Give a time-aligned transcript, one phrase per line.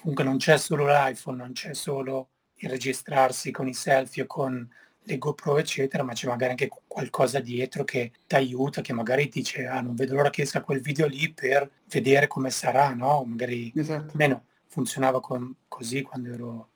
[0.00, 4.68] comunque non c'è solo l'iPhone, non c'è solo il registrarsi con i selfie o con
[5.02, 9.66] le GoPro eccetera, ma c'è magari anche qualcosa dietro che ti aiuta, che magari dice
[9.66, 13.24] ah non vedo l'ora che esca quel video lì per vedere come sarà, no?
[13.26, 14.12] Magari esatto.
[14.14, 16.68] meno funzionava con, così quando ero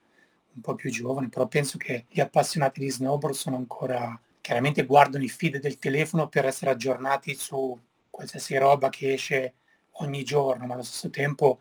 [0.55, 5.25] un po' più giovane, però penso che gli appassionati di snowboard sono ancora, chiaramente guardano
[5.25, 7.79] i feed del telefono per essere aggiornati su
[8.09, 9.55] qualsiasi roba che esce
[9.99, 11.61] ogni giorno, ma allo stesso tempo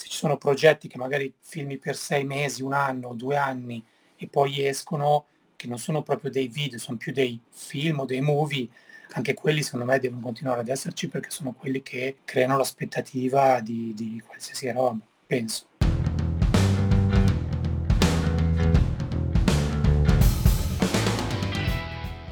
[0.00, 3.84] se ci sono progetti che magari filmi per sei mesi, un anno, due anni
[4.16, 8.22] e poi escono, che non sono proprio dei video, sono più dei film o dei
[8.22, 8.66] movie,
[9.12, 13.92] anche quelli secondo me devono continuare ad esserci perché sono quelli che creano l'aspettativa di,
[13.94, 15.66] di qualsiasi roba, penso.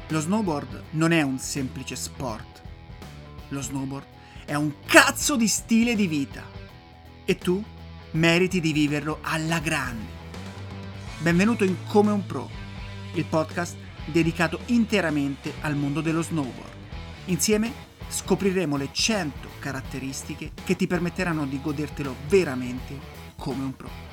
[0.07, 2.63] Lo snowboard non è un semplice sport.
[3.49, 4.07] Lo snowboard
[4.45, 6.58] è un cazzo di stile di vita.
[7.29, 7.63] E tu
[8.13, 10.09] meriti di viverlo alla grande.
[11.19, 12.49] Benvenuto in Come un Pro,
[13.13, 16.73] il podcast dedicato interamente al mondo dello snowboard.
[17.25, 17.71] Insieme
[18.07, 22.97] scopriremo le 100 caratteristiche che ti permetteranno di godertelo veramente
[23.37, 24.08] come un pro.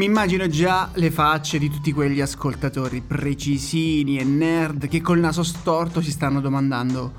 [0.00, 5.42] Mi immagino già le facce di tutti quegli ascoltatori precisini e nerd che col naso
[5.42, 7.12] storto si stanno domandando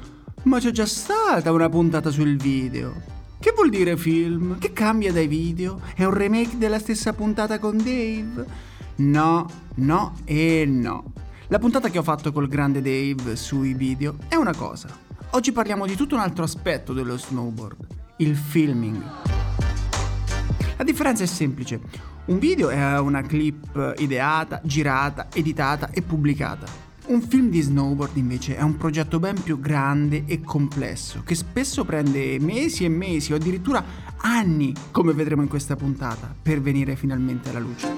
[0.45, 3.03] Ma c'è già stata una puntata sul video?
[3.39, 4.57] Che vuol dire film?
[4.57, 5.79] Che cambia dai video?
[5.93, 8.45] È un remake della stessa puntata con Dave?
[8.95, 11.13] No, no e no.
[11.49, 14.89] La puntata che ho fatto col grande Dave sui video è una cosa.
[15.29, 17.85] Oggi parliamo di tutto un altro aspetto dello snowboard,
[18.17, 19.03] il filming.
[20.77, 22.10] La differenza è semplice.
[22.23, 26.67] Un video è una clip ideata, girata, editata e pubblicata.
[27.07, 31.83] Un film di snowboard invece è un progetto ben più grande e complesso, che spesso
[31.83, 33.83] prende mesi e mesi o addirittura
[34.17, 37.97] anni, come vedremo in questa puntata, per venire finalmente alla luce.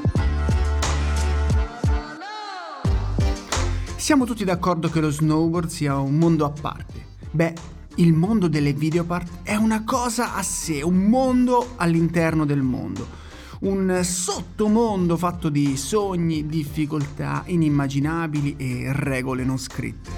[3.98, 7.08] Siamo tutti d'accordo che lo snowboard sia un mondo a parte.
[7.30, 7.54] Beh,
[7.96, 13.23] il mondo delle videopart è una cosa a sé, un mondo all'interno del mondo
[13.64, 20.12] un sottomondo fatto di sogni, difficoltà inimmaginabili e regole non scritte.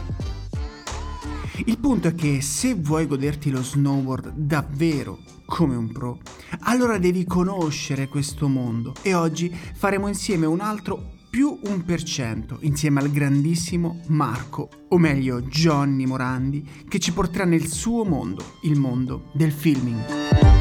[1.66, 6.20] Il punto è che se vuoi goderti lo snowboard davvero come un pro,
[6.62, 12.58] allora devi conoscere questo mondo e oggi faremo insieme un altro più un per cento
[12.62, 18.80] insieme al grandissimo Marco, o meglio Johnny Morandi, che ci porterà nel suo mondo, il
[18.80, 20.55] mondo del filming.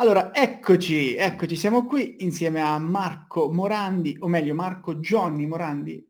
[0.00, 6.02] Allora, eccoci, eccoci, siamo qui insieme a Marco Morandi, o meglio Marco Johnny Morandi.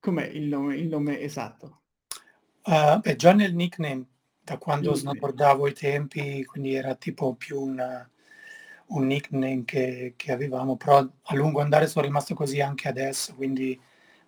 [0.00, 1.82] Com'è il nome, il nome esatto?
[2.62, 4.06] Uh, beh, Johnny è il nickname
[4.40, 8.08] da quando snowboardavo i tempi, quindi era tipo più una,
[8.86, 13.78] un nickname che, che, avevamo, però a lungo andare sono rimasto così anche adesso, quindi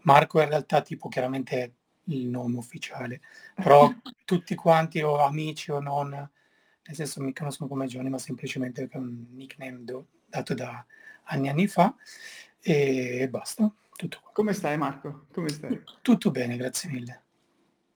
[0.03, 1.77] Marco in realtà tipo chiaramente
[2.09, 3.23] il nome ufficiale,
[3.55, 3.91] però
[4.27, 6.31] tutti quanti o amici o non
[6.87, 10.85] nel senso mi conoscono come Johnny, ma semplicemente perché è un nickname do, dato da
[11.25, 11.95] anni anni fa
[12.61, 13.73] e basta.
[13.97, 14.31] Tutto qua.
[14.33, 15.27] Come stai Marco?
[15.33, 15.81] Come stai?
[16.03, 17.23] Tutto bene, grazie mille.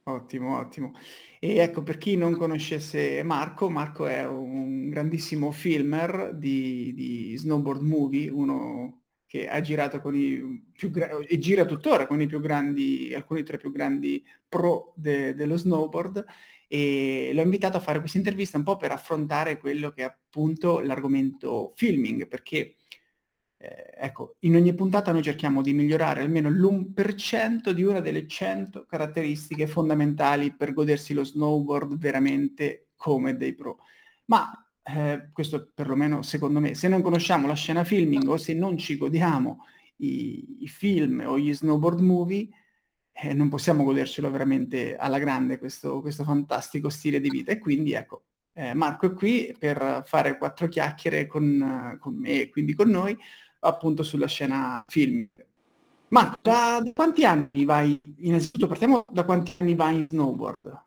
[0.04, 0.94] Ottimo, ottimo.
[1.38, 7.82] E ecco, per chi non conoscesse Marco, Marco è un grandissimo filmer di, di snowboard
[7.82, 12.40] movie, uno che ha girato con i più grandi, e gira tuttora con i più
[12.40, 16.24] grandi, alcuni tra i più grandi pro de, dello snowboard
[16.72, 20.78] e l'ho invitato a fare questa intervista un po' per affrontare quello che è appunto
[20.78, 22.76] l'argomento filming, perché
[23.56, 28.86] eh, ecco, in ogni puntata noi cerchiamo di migliorare almeno l'1% di una delle 100
[28.86, 33.78] caratteristiche fondamentali per godersi lo snowboard veramente come dei pro.
[34.26, 34.52] Ma
[34.84, 38.96] eh, questo perlomeno secondo me, se non conosciamo la scena filming o se non ci
[38.96, 39.66] godiamo
[39.96, 42.48] i, i film o gli snowboard movie,
[43.12, 47.52] eh, non possiamo godercelo veramente alla grande questo, questo fantastico stile di vita.
[47.52, 48.22] E quindi ecco,
[48.54, 53.16] eh, Marco è qui per fare quattro chiacchiere con, con me e quindi con noi,
[53.60, 55.26] appunto sulla scena film.
[56.08, 60.84] Ma da, da quanti anni vai, innanzitutto partiamo da quanti anni vai in snowboard?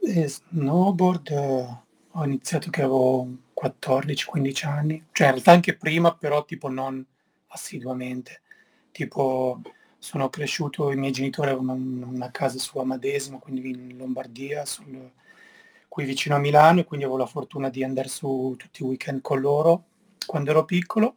[0.00, 1.78] Eh, snowboard eh,
[2.10, 3.26] ho iniziato che avevo
[3.60, 7.04] 14-15 anni, cioè in realtà anche prima, però tipo non
[7.48, 8.42] assiduamente.
[8.90, 9.60] Tipo
[9.98, 15.10] sono cresciuto, i miei genitori avevano una casa su Amadesimo, quindi in Lombardia, sul,
[15.88, 19.20] qui vicino a Milano, e quindi avevo la fortuna di andare su tutti i weekend
[19.20, 19.84] con loro
[20.26, 21.16] quando ero piccolo.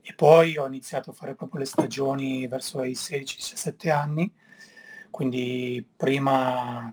[0.00, 4.32] E poi ho iniziato a fare proprio le stagioni verso i 16-17 anni,
[5.10, 6.92] quindi prima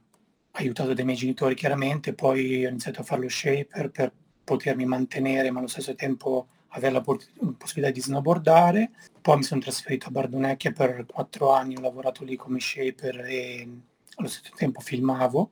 [0.51, 4.13] aiutato dai miei genitori chiaramente, poi ho iniziato a fare lo shaper per
[4.43, 8.91] potermi mantenere, ma allo stesso tempo avere la possibilità di snowboardare.
[9.21, 13.69] Poi mi sono trasferito a Bardonecchia per quattro anni, ho lavorato lì come shaper e
[14.15, 15.51] allo stesso tempo filmavo,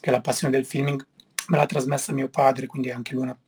[0.00, 1.06] che la passione del filming
[1.48, 3.38] me l'ha trasmessa mio padre, quindi anche lui una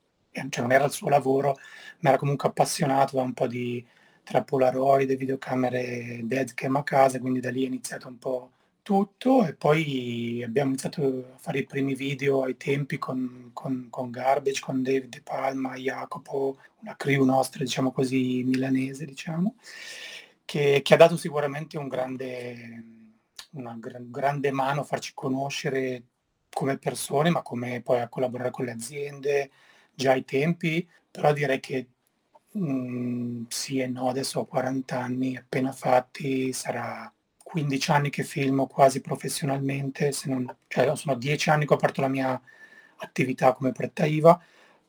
[0.51, 1.57] cioè non era il suo lavoro,
[2.01, 3.85] ma era comunque appassionato da un po' di
[4.23, 8.51] tra Polaroid videocamere deadcam a casa, quindi da lì è iniziato un po'
[8.87, 14.13] tutto e poi abbiamo iniziato a fare i primi video ai tempi con, con, con
[14.13, 19.57] Garbage, con David De Palma, Jacopo, una crew nostra, diciamo così, milanese, diciamo,
[20.45, 22.85] che, che ha dato sicuramente un grande,
[23.55, 26.05] una gran, grande mano a farci conoscere
[26.49, 29.51] come persone, ma come poi a collaborare con le aziende,
[29.93, 31.89] già ai tempi, però direi che
[32.53, 37.13] mh, mm, sì e no, adesso ho 40 anni appena fatti, sarà
[37.57, 42.03] 15 anni che filmo quasi professionalmente, se non, cioè sono 10 anni che ho aperto
[42.03, 42.39] la mia
[42.97, 44.39] attività come pretta IVA,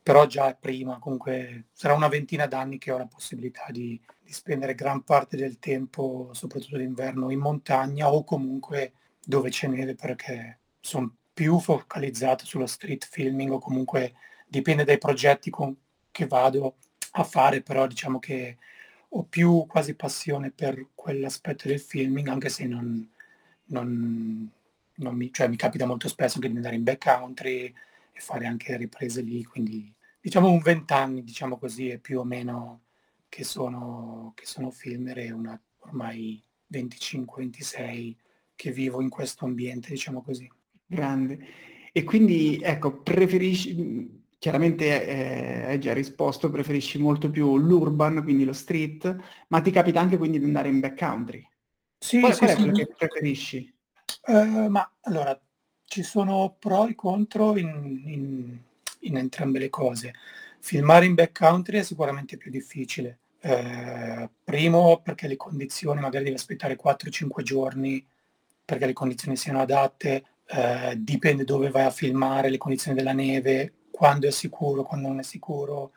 [0.04, 4.76] però già prima, comunque sarà una ventina d'anni che ho la possibilità di, di spendere
[4.76, 8.92] gran parte del tempo, soprattutto d'inverno, in montagna o comunque
[9.24, 14.16] dove c'è neve perché sono più focalizzato sullo street filming o comunque
[14.46, 15.74] dipende dai progetti con,
[16.12, 16.76] che vado
[17.12, 18.58] a fare, però diciamo che
[19.10, 23.10] ho più quasi passione per quell'aspetto del filming, anche se non,
[23.66, 24.50] non,
[24.96, 27.74] non mi, cioè, mi capita molto spesso di andare in backcountry
[28.12, 32.82] e fare anche riprese lì, quindi diciamo un vent'anni, diciamo così, è più o meno
[33.30, 38.16] che sono, che sono filmer e una ormai 25-26
[38.56, 40.52] che vivo in questo ambiente, diciamo così.
[40.86, 41.40] Grande.
[41.92, 48.54] E quindi, ecco, preferisci, chiaramente eh, hai già risposto, preferisci molto più l'urban, quindi lo
[48.54, 49.16] street,
[49.48, 51.48] ma ti capita anche quindi di andare in backcountry?
[51.98, 52.60] Sì, qual, sì, qual è sì.
[52.62, 53.74] quello che preferisci?
[54.26, 55.40] Eh, ma allora,
[55.86, 58.58] ci sono pro e contro in, in,
[59.00, 60.14] in entrambe le cose.
[60.60, 63.20] Filmare in backcountry è sicuramente più difficile.
[63.40, 68.06] Eh, primo perché le condizioni, magari devi aspettare 4-5 giorni
[68.66, 73.72] perché le condizioni siano adatte, eh, dipende dove vai a filmare, le condizioni della neve,
[73.98, 75.94] quando è sicuro, quando non è sicuro.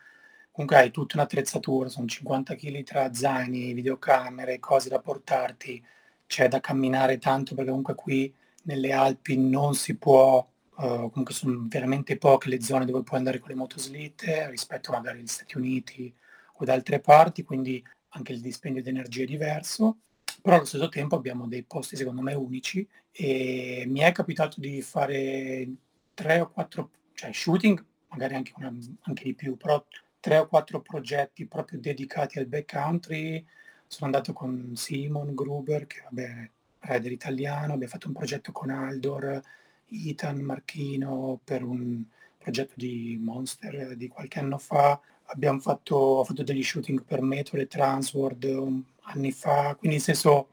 [0.49, 5.83] Comunque hai tutta un'attrezzatura, sono 50 kg tra zaini, videocamere, cose da portarti,
[6.25, 8.33] c'è da camminare tanto perché comunque qui
[8.63, 13.37] nelle Alpi non si può, uh, comunque sono veramente poche le zone dove puoi andare
[13.37, 16.11] con le motoslitte rispetto magari agli Stati Uniti
[16.53, 19.97] o da altre parti, quindi anche il dispendio di energia è diverso,
[20.41, 24.81] però allo stesso tempo abbiamo dei posti secondo me unici e mi è capitato di
[24.81, 25.69] fare
[26.15, 29.83] tre o quattro, cioè shooting magari anche, una, anche di più, però
[30.19, 33.45] tre o quattro progetti proprio dedicati al backcountry.
[33.87, 36.49] Sono andato con Simon Gruber, che vabbè,
[36.79, 39.41] rider italiano, abbiamo fatto un progetto con Aldor,
[39.87, 42.03] Ethan Marchino per un
[42.37, 44.99] progetto di Monster di qualche anno fa.
[45.25, 50.49] Abbiamo fatto, ho fatto degli shooting per Metro e Transworld anni fa, quindi nel senso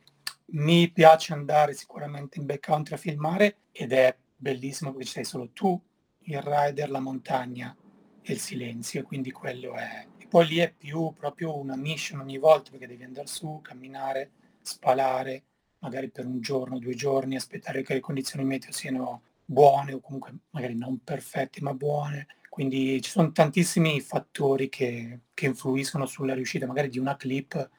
[0.51, 5.81] mi piace andare sicuramente in backcountry a filmare ed è bellissimo perché sei solo tu
[6.29, 7.75] il rider, la montagna
[8.23, 10.07] e il silenzio, quindi quello è...
[10.19, 14.31] E poi lì è più proprio una mission ogni volta perché devi andare su, camminare,
[14.61, 15.45] spalare,
[15.79, 20.35] magari per un giorno, due giorni, aspettare che le condizioni meteo siano buone o comunque
[20.51, 22.27] magari non perfette ma buone.
[22.51, 27.71] Quindi ci sono tantissimi fattori che, che influiscono sulla riuscita magari di una clip,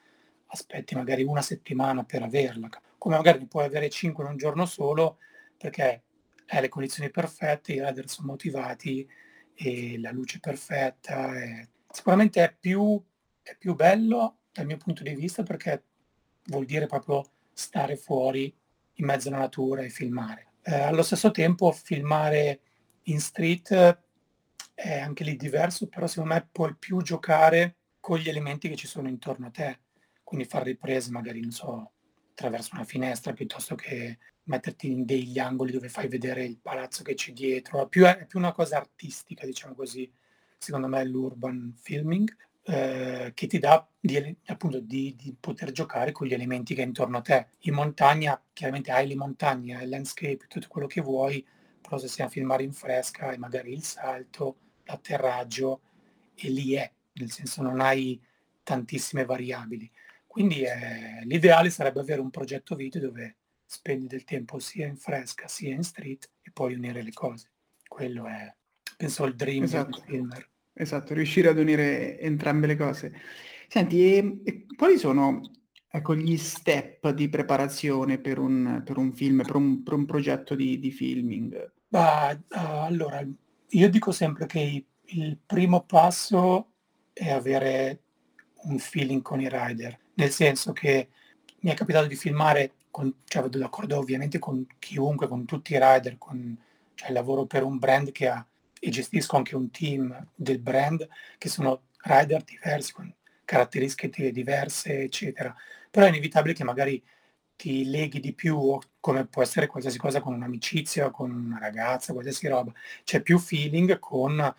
[0.48, 5.18] aspetti magari una settimana per averla, come magari puoi avere cinque in un giorno solo
[5.58, 6.04] perché
[6.50, 9.08] hai le condizioni perfette, i rider sono motivati
[9.54, 11.40] e la luce perfetta.
[11.40, 13.02] E sicuramente è più,
[13.42, 15.84] è più bello dal mio punto di vista perché
[16.46, 18.54] vuol dire proprio stare fuori
[18.94, 20.54] in mezzo alla natura e filmare.
[20.62, 22.62] Eh, allo stesso tempo filmare
[23.04, 24.00] in street
[24.74, 28.88] è anche lì diverso, però secondo me puoi più giocare con gli elementi che ci
[28.88, 29.80] sono intorno a te,
[30.24, 31.92] quindi fare riprese magari, non so,
[32.40, 37.14] attraverso una finestra piuttosto che metterti in degli angoli dove fai vedere il palazzo che
[37.14, 40.12] c'è dietro, è più, è più una cosa artistica, diciamo così,
[40.58, 42.36] secondo me l'urban filming.
[42.64, 47.18] eh, che ti dà di, appunto di, di, poter giocare con gli elementi che intorno
[47.18, 47.48] a te.
[47.62, 51.46] In montagna, chiaramente hai le montagne, hai il landscape, tutto quello che vuoi,
[51.82, 55.82] però se sei a filmare in fresca hai magari il salto, l'atterraggio
[56.36, 58.20] e lì è, nel senso non hai
[58.64, 59.90] tantissime variabili.
[60.30, 65.48] Quindi eh, l'ideale sarebbe avere un progetto video dove spendi del tempo sia in fresca
[65.48, 67.50] sia in street e poi unire le cose.
[67.88, 68.54] Quello è,
[68.96, 69.98] penso, il dream esatto.
[69.98, 70.50] del filmer.
[70.72, 73.12] Esatto, riuscire ad unire entrambe le cose.
[73.68, 75.42] Senti, e, e quali sono
[75.90, 80.54] ecco, gli step di preparazione per un, per un film, per un, per un, progetto
[80.54, 81.72] di, di filming?
[81.88, 83.28] Bah, uh, allora,
[83.68, 86.74] io dico sempre che il primo passo
[87.14, 88.04] è avere
[88.66, 91.10] un feeling con i rider, nel senso che
[91.62, 95.80] mi è capitato di filmare, con, cioè vado d'accordo ovviamente con chiunque, con tutti i
[95.80, 96.58] rider, con,
[96.96, 98.46] cioè lavoro per un brand che ha
[98.82, 101.08] e gestisco anche un team del brand
[101.38, 105.54] che sono rider diversi, con caratteristiche diverse, eccetera.
[105.92, 107.02] Però è inevitabile che magari
[107.56, 112.48] ti leghi di più, come può essere qualsiasi cosa con un'amicizia, con una ragazza, qualsiasi
[112.48, 112.72] roba.
[113.04, 114.56] C'è più feeling con,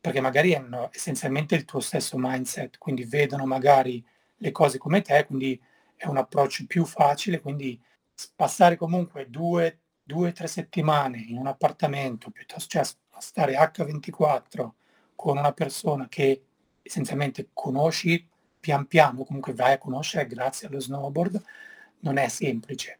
[0.00, 4.04] perché magari hanno essenzialmente il tuo stesso mindset, quindi vedono magari
[4.42, 5.60] le cose come te, quindi
[5.96, 7.80] è un approccio più facile, quindi
[8.34, 12.82] passare comunque due, due tre settimane in un appartamento, piuttosto, cioè
[13.18, 14.70] stare H24
[15.14, 16.44] con una persona che
[16.82, 21.40] essenzialmente conosci pian piano, comunque vai a conoscere grazie allo snowboard,
[22.00, 22.98] non è semplice.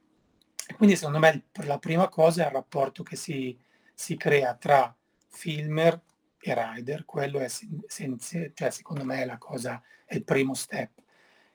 [0.64, 3.58] E quindi secondo me la prima cosa è il rapporto che si,
[3.92, 4.94] si crea tra
[5.28, 6.00] filmer
[6.38, 11.01] e rider, quello è senza, cioè secondo me è la cosa, è il primo step,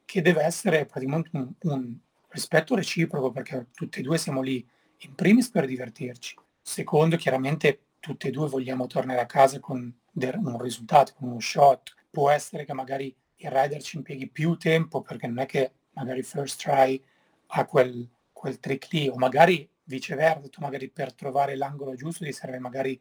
[0.07, 1.97] che deve essere praticamente un, un
[2.29, 4.65] rispetto reciproco perché tutti e due siamo lì
[4.99, 10.61] in primis per divertirci, secondo chiaramente tutti e due vogliamo tornare a casa con un
[10.61, 11.93] risultato, con uno shot.
[12.09, 16.23] Può essere che magari il rider ci impieghi più tempo perché non è che magari
[16.23, 17.03] first try
[17.47, 22.31] ha quel, quel trick lì, o magari viceversa, tu magari per trovare l'angolo giusto ti
[22.31, 22.99] serve magari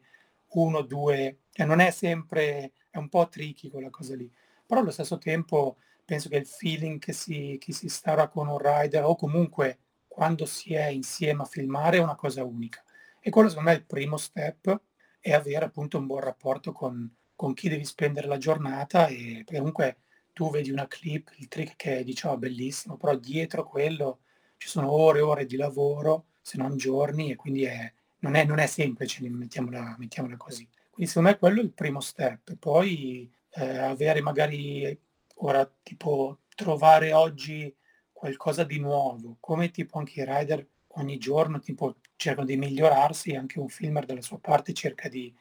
[0.49, 4.29] uno, due, e non è sempre, è un po' tricky quella cosa lì.
[4.65, 8.57] Però allo stesso tempo penso che il feeling che si, che si starà con un
[8.57, 12.81] rider o comunque quando si è insieme a filmare è una cosa unica.
[13.19, 14.81] E quello secondo me è il primo step
[15.19, 19.97] e avere appunto un buon rapporto con, con chi devi spendere la giornata e comunque
[20.31, 24.19] tu vedi una clip, il trick che diciamo bellissimo, però dietro quello
[24.55, 28.45] ci sono ore e ore di lavoro, se non giorni, e quindi è, non, è,
[28.45, 30.65] non, è, semplice, mettiamola, mettiamola, così.
[30.89, 32.55] Quindi secondo me quello è il primo step.
[32.55, 34.97] Poi eh, avere magari
[35.39, 37.73] ora tipo trovare oggi
[38.11, 40.65] qualcosa di nuovo, come tipo anche i rider
[40.97, 45.33] ogni giorno tipo, cercano di migliorarsi, anche un filmer dalla sua parte cerca di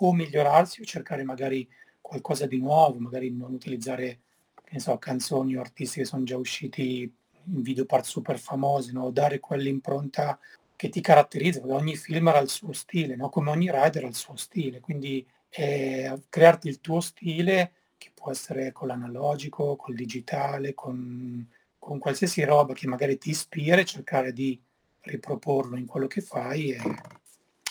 [0.00, 1.68] o migliorarsi o cercare magari
[2.00, 4.20] qualcosa di nuovo, magari non utilizzare
[4.64, 9.10] che so, canzoni o artisti che sono già usciti in video part super famosi, no?
[9.10, 10.38] dare quell'impronta
[10.76, 13.28] che ti caratterizza, perché ogni filmer ha il suo stile, no?
[13.30, 18.30] come ogni rider ha il suo stile, quindi eh, crearti il tuo stile che può
[18.30, 21.46] essere con l'analogico, col digitale, con,
[21.78, 24.58] con qualsiasi roba che magari ti ispira e cercare di
[25.00, 26.80] riproporlo in quello che fai e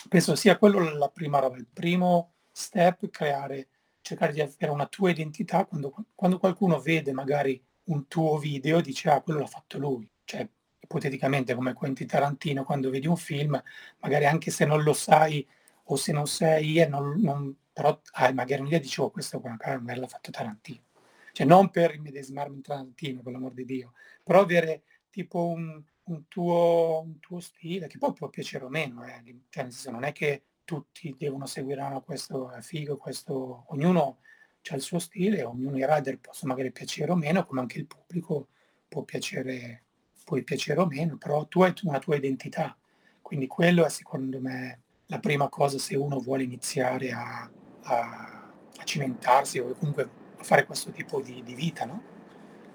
[0.08, 3.68] penso sia quello la prima roba, il primo step, creare,
[4.00, 5.64] cercare di avere una tua identità.
[5.64, 10.46] Quando, quando qualcuno vede magari un tuo video dice ah quello l'ha fatto lui, cioè
[10.80, 13.60] ipoteticamente come Quentin Tarantino quando vedi un film,
[13.98, 15.46] magari anche se non lo sai
[15.90, 20.00] o se non sei, eh, non, non, però hai magari un'idea dici oh questo magari
[20.00, 20.82] l'ha fatto Tarantino.
[21.32, 23.92] Cioè non per immedesimarmi in Tarantino, per l'amor di Dio,
[24.22, 29.04] però avere tipo un, un tuo, un tuo stile, che poi può piacere o meno,
[29.04, 29.22] eh.
[29.48, 34.18] cioè, nel senso non è che tutti devono seguire ah, questo è figo, questo, ognuno
[34.70, 37.86] ha il suo stile, ognuno i rider possono magari piacere o meno, come anche il
[37.86, 38.48] pubblico
[38.86, 39.84] può piacere,
[40.24, 42.76] puoi piacere o meno, però tu hai una tua identità,
[43.22, 47.50] quindi quello è secondo me la prima cosa se uno vuole iniziare a,
[47.82, 52.02] a, a cimentarsi o comunque a fare questo tipo di, di vita, no?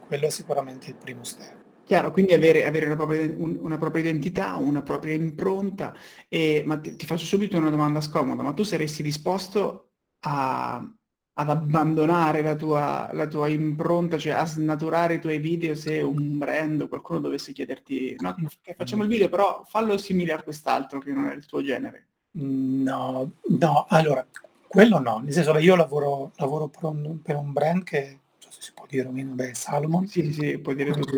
[0.05, 1.61] Quello è sicuramente il primo step.
[1.85, 5.93] Chiaro, quindi avere, avere una, propria, un, una, propria, identità, una propria impronta.
[6.27, 11.49] E, ma ti, ti, faccio subito una domanda scomoda, ma tu saresti disposto a, ad
[11.49, 16.81] abbandonare la tua, la tua, impronta, cioè a snaturare i tuoi video se un brand
[16.81, 18.35] o qualcuno dovesse chiederti, no,
[18.75, 22.12] facciamo il video, però fallo simile a quest'altro che non è il tuo genere?
[22.35, 24.25] No, no, allora,
[24.67, 28.39] quello no, nel senso che io lavoro, lavoro per, un, per, un, brand che, non
[28.39, 30.07] so se si può dire o meno, beh, Salomon.
[30.07, 31.15] Sì, sì, puoi dire tutto.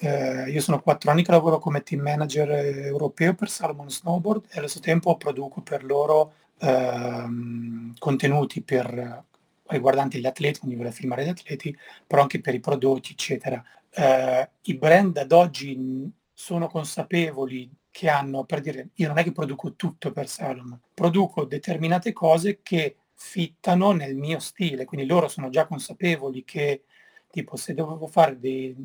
[0.00, 4.58] Eh, io sono quattro anni che lavoro come team manager europeo per Salomon Snowboard e
[4.58, 9.24] allo stesso tempo produco per loro ehm, contenuti per
[9.68, 13.62] riguardanti gli atleti, quindi voler filmare gli atleti, però anche per i prodotti, eccetera.
[13.90, 19.32] Eh, I brand ad oggi sono consapevoli che hanno, per dire, io non è che
[19.32, 25.50] produco tutto per Salom, produco determinate cose che fittano nel mio stile, quindi loro sono
[25.50, 26.84] già consapevoli che,
[27.30, 28.76] tipo, se dovevo fare dei...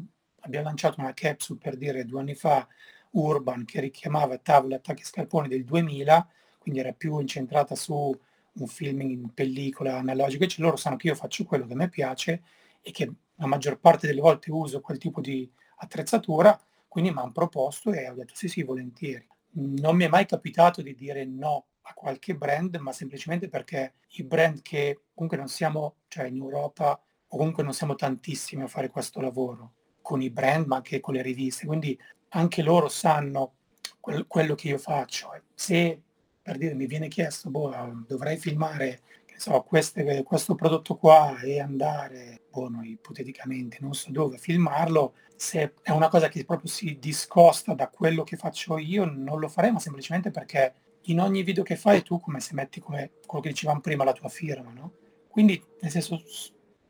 [0.41, 2.67] abbiamo lanciato una capsule per dire due anni fa,
[3.11, 8.17] Urban, che richiamava tavole, attacchi scarponi del 2000, quindi era più incentrata su
[8.53, 11.89] un film in pellicola analogica, cioè loro sanno che io faccio quello che a me
[11.89, 12.43] piace
[12.81, 16.59] e che la maggior parte delle volte uso quel tipo di attrezzatura,
[16.93, 19.27] quindi mi hanno proposto e ho detto sì sì, volentieri.
[19.53, 24.23] Non mi è mai capitato di dire no a qualche brand, ma semplicemente perché i
[24.23, 28.89] brand che comunque non siamo, cioè in Europa, o comunque non siamo tantissimi a fare
[28.89, 29.73] questo lavoro,
[30.03, 33.55] con i brand ma anche con le riviste, quindi anche loro sanno
[33.99, 35.31] quel, quello che io faccio.
[35.55, 35.99] Se
[36.43, 39.01] per dire mi viene chiesto, boh, dovrei filmare
[39.37, 45.73] so, queste, questo prodotto qua e andare, boh, no, ipoteticamente, non so dove, filmarlo, se
[45.81, 49.71] è una cosa che proprio si discosta da quello che faccio io, non lo farei,
[49.71, 50.73] ma semplicemente perché
[51.07, 54.13] in ogni video che fai tu come se metti come quello che dicevamo prima la
[54.13, 54.93] tua firma, no?
[55.27, 56.21] Quindi, nel senso,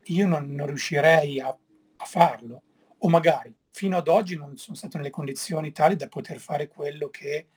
[0.04, 2.62] io non, non riuscirei a, a farlo,
[2.98, 7.08] o magari fino ad oggi non sono stato nelle condizioni tali da poter fare quello
[7.08, 7.48] che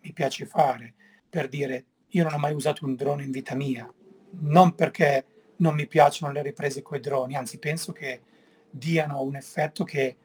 [0.00, 0.94] mi piace fare.
[1.28, 3.92] Per dire, io non ho mai usato un drone in vita mia,
[4.40, 5.26] non perché
[5.56, 8.22] non mi piacciono le riprese con i droni, anzi penso che
[8.70, 10.16] diano un effetto che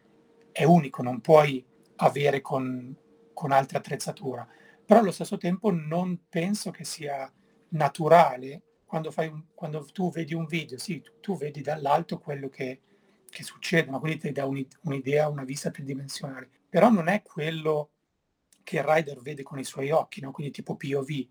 [0.51, 1.63] è unico, non puoi
[1.97, 2.95] avere con,
[3.33, 4.47] con altra attrezzatura.
[4.85, 7.31] Però allo stesso tempo non penso che sia
[7.69, 12.49] naturale quando, fai un, quando tu vedi un video, sì, tu, tu vedi dall'alto quello
[12.49, 12.81] che
[13.29, 16.49] che succedono, quindi ti dà un'idea, una vista tridimensionale.
[16.67, 17.91] Però non è quello
[18.63, 20.31] che il rider vede con i suoi occhi, no?
[20.31, 21.27] quindi tipo POV.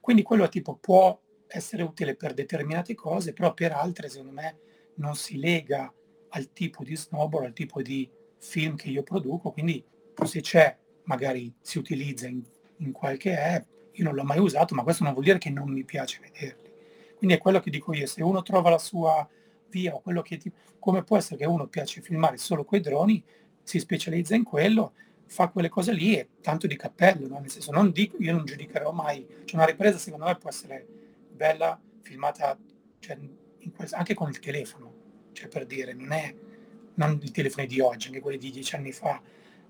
[0.00, 4.58] Quindi quello tipo può essere utile per determinate cose, però per altre secondo me
[4.94, 5.92] non si lega
[6.30, 9.84] al tipo di snowboard, al tipo di film che io produco, quindi
[10.22, 12.42] se c'è, magari si utilizza in,
[12.78, 15.70] in qualche app, io non l'ho mai usato, ma questo non vuol dire che non
[15.70, 16.70] mi piace vederli.
[17.16, 19.28] Quindi è quello che dico io, se uno trova la sua
[19.68, 20.50] via o quello che ti...
[20.78, 23.22] come può essere che uno piace filmare solo quei droni,
[23.62, 24.92] si specializza in quello,
[25.26, 27.38] fa quelle cose lì e tanto di cappello, no?
[27.38, 30.86] nel senso non dico, io non giudicherò mai, cioè una ripresa secondo me può essere
[31.40, 32.58] bella, filmata
[32.98, 33.18] cioè,
[33.74, 34.92] quel, anche con il telefono,
[35.32, 36.34] cioè per dire, non è
[36.94, 39.18] non i telefoni di oggi, anche quelli di dieci anni fa,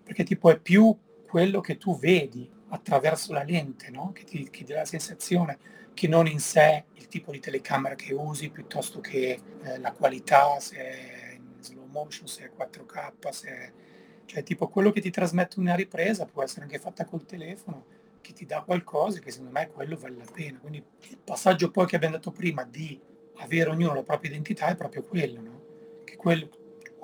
[0.02, 0.96] perché tipo è più
[1.28, 4.11] quello che tu vedi attraverso la lente, no?
[4.12, 5.59] che, ti, che dà la sensazione
[5.94, 10.59] che non in sé il tipo di telecamera che usi, piuttosto che eh, la qualità,
[10.59, 13.72] se è in slow motion, se è 4K, se è...
[14.24, 17.85] Cioè, tipo quello che ti trasmette una ripresa può essere anche fatta col telefono,
[18.30, 20.58] che ti dà qualcosa che secondo me quello vale la pena.
[20.58, 22.98] Quindi il passaggio poi che abbiamo detto prima di
[23.38, 25.60] avere ognuno la propria identità è proprio quello, no?
[26.04, 26.48] Che quello,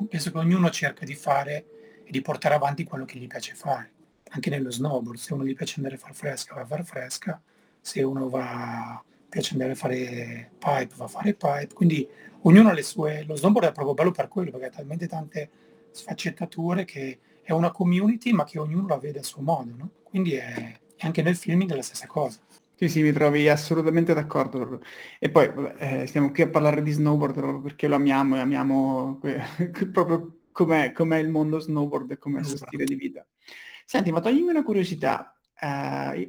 [0.08, 1.66] penso che ognuno cerca di fare
[2.04, 3.92] e di portare avanti quello che gli piace fare.
[4.30, 7.40] Anche nello snowboard, se uno gli piace andare a far fresca, va a far fresca,
[7.80, 12.06] se uno va, piace andare a fare pipe, va a fare pipe, quindi
[12.42, 15.50] ognuno ha le sue, lo snowboard è proprio bello per quello, perché ha talmente tante
[15.92, 19.90] sfaccettature che è una community, ma che ognuno la vede a suo modo, no?
[20.02, 22.38] Quindi è, anche nel filming è la stessa cosa.
[22.74, 24.82] Sì, sì, mi trovi assolutamente d'accordo.
[25.18, 29.18] E poi eh, stiamo qui a parlare di snowboard proprio perché lo amiamo e amiamo
[29.92, 33.26] proprio com'è, com'è, il mondo snowboard e com'è il suo stile di vita.
[33.85, 35.37] Senti, ma toglimi una curiosità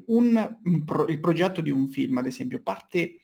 [0.05, 3.23] un, un pro, il progetto di un film, ad esempio, parte,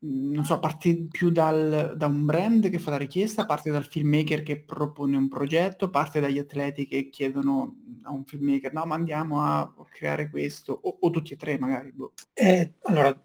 [0.00, 4.42] non so, parte più dal, da un brand che fa la richiesta, parte dal filmmaker
[4.42, 9.40] che propone un progetto, parte dagli atleti che chiedono a un filmmaker, no, ma andiamo
[9.42, 11.92] a creare questo, o, o tutti e tre magari.
[11.92, 12.12] Boh.
[12.34, 13.16] Eh, allora,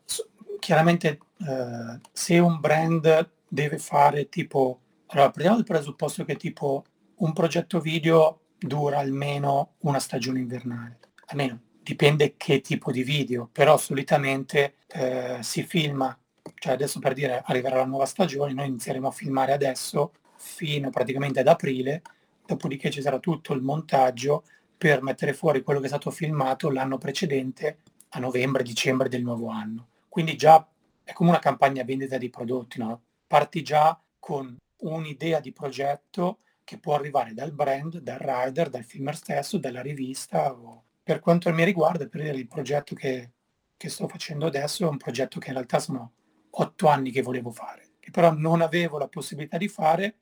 [0.59, 6.83] chiaramente eh, se un brand deve fare tipo, allora prendiamo il presupposto che tipo
[7.15, 13.77] un progetto video dura almeno una stagione invernale, almeno dipende che tipo di video, però
[13.77, 16.17] solitamente eh, si filma,
[16.55, 21.39] cioè adesso per dire arriverà la nuova stagione, noi inizieremo a filmare adesso fino praticamente
[21.39, 22.01] ad aprile,
[22.45, 24.43] dopodiché ci sarà tutto il montaggio
[24.77, 27.79] per mettere fuori quello che è stato filmato l'anno precedente
[28.09, 29.87] a novembre, dicembre del nuovo anno.
[30.07, 30.65] Quindi già
[31.03, 33.01] è come una campagna vendita di prodotti, no?
[33.25, 39.15] Parti già con un'idea di progetto che può arrivare dal brand, dal rider, dal filmer
[39.15, 43.31] stesso, dalla rivista o, per quanto mi riguarda, per dire, il progetto che,
[43.77, 46.11] che sto facendo adesso è un progetto che in realtà sono
[46.49, 50.17] otto anni che volevo fare, che però non avevo la possibilità di fare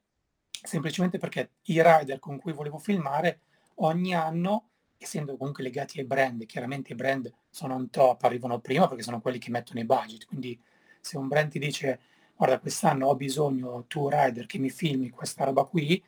[0.49, 3.41] semplicemente perché i rider con cui volevo filmare
[3.75, 8.87] ogni anno, essendo comunque legati ai brand, chiaramente i brand sono on top, arrivano prima
[8.87, 10.59] perché sono quelli che mettono i budget, quindi
[10.99, 11.99] se un brand ti dice
[12.35, 16.01] guarda quest'anno ho bisogno tu rider che mi filmi questa roba qui,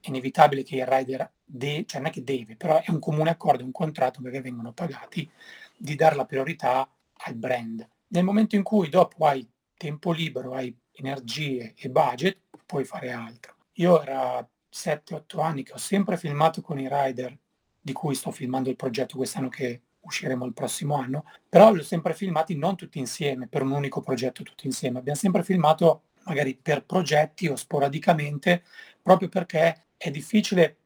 [0.00, 3.30] è inevitabile che il rider, de- cioè non è che deve, però è un comune
[3.30, 5.30] accordo, un contratto perché vengono pagati,
[5.76, 6.88] di dare la priorità
[7.24, 7.88] al brand.
[8.08, 9.48] Nel momento in cui dopo hai
[9.82, 13.56] tempo libero, hai energie e budget, puoi fare altro.
[13.74, 17.36] Io era 7-8 anni che ho sempre filmato con i rider
[17.80, 21.82] di cui sto filmando il progetto quest'anno che usciremo il prossimo anno, però li ho
[21.82, 25.00] sempre filmati non tutti insieme, per un unico progetto tutti insieme.
[25.00, 28.62] Abbiamo sempre filmato magari per progetti o sporadicamente,
[29.02, 30.76] proprio perché è difficile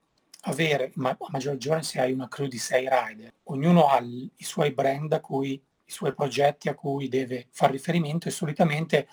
[0.42, 4.44] avere, ma a maggior ragione se hai una crew di sei rider, ognuno ha i
[4.44, 9.08] suoi brand a cui, i suoi progetti a cui deve fare riferimento e solitamente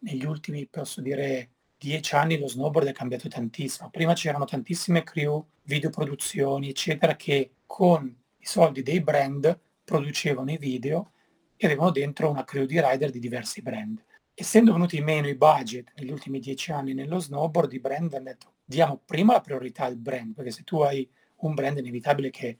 [0.00, 3.90] negli ultimi, posso dire, dieci anni lo snowboard è cambiato tantissimo.
[3.90, 11.12] Prima c'erano tantissime crew, videoproduzioni, eccetera, che con i soldi dei brand producevano i video
[11.56, 14.04] e avevano dentro una crew di rider di diversi brand.
[14.34, 18.52] Essendo venuti meno i budget negli ultimi dieci anni nello snowboard, i brand hanno detto
[18.64, 22.58] diamo prima la priorità al brand, perché se tu hai un brand è inevitabile che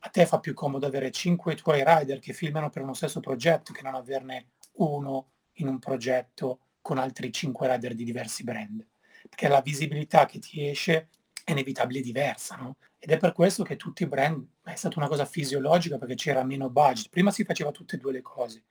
[0.00, 3.72] a te fa più comodo avere cinque tuoi rider che filmano per uno stesso progetto
[3.72, 8.86] che non averne uno in un progetto con altri 5 rider di diversi brand,
[9.28, 11.08] perché la visibilità che ti esce
[11.44, 12.76] è inevitabile diversa, no?
[12.98, 16.44] Ed è per questo che tutti i brand, è stata una cosa fisiologica perché c'era
[16.44, 17.08] meno budget.
[17.08, 18.64] Prima si faceva tutte e due le cose.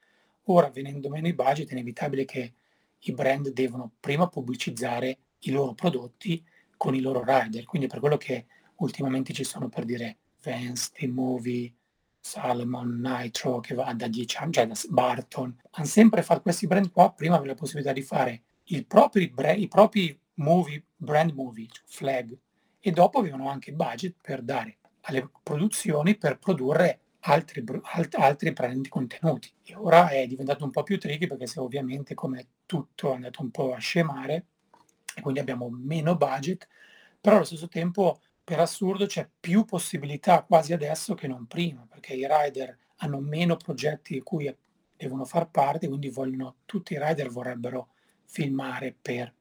[0.45, 2.53] Ora, venendo meno i budget, è inevitabile che
[2.97, 6.43] i brand devono prima pubblicizzare i loro prodotti
[6.77, 7.65] con i loro rider.
[7.65, 8.45] Quindi per quello che
[8.77, 11.73] ultimamente ci sono per dire Vans, T-Movie,
[12.19, 16.91] Salomon, Nitro, che va da 10 anni, cioè da Barton, hanno sempre fatto questi brand
[16.91, 21.83] qua, prima aveva la possibilità di fare il propri i propri movie, brand movie, cioè
[21.85, 22.37] flag,
[22.79, 28.87] e dopo avevano anche budget per dare alle produzioni per produrre altri, alt, altri brand
[28.87, 29.51] contenuti.
[29.63, 33.41] E ora è diventato un po' più tricky perché se ovviamente come tutto è andato
[33.41, 34.45] un po' a scemare
[35.15, 36.67] e quindi abbiamo meno budget,
[37.19, 42.15] però allo stesso tempo per assurdo c'è più possibilità quasi adesso che non prima, perché
[42.15, 44.51] i rider hanno meno progetti di cui
[44.97, 47.89] devono far parte, quindi vogliono, tutti i rider vorrebbero
[48.25, 49.31] filmare per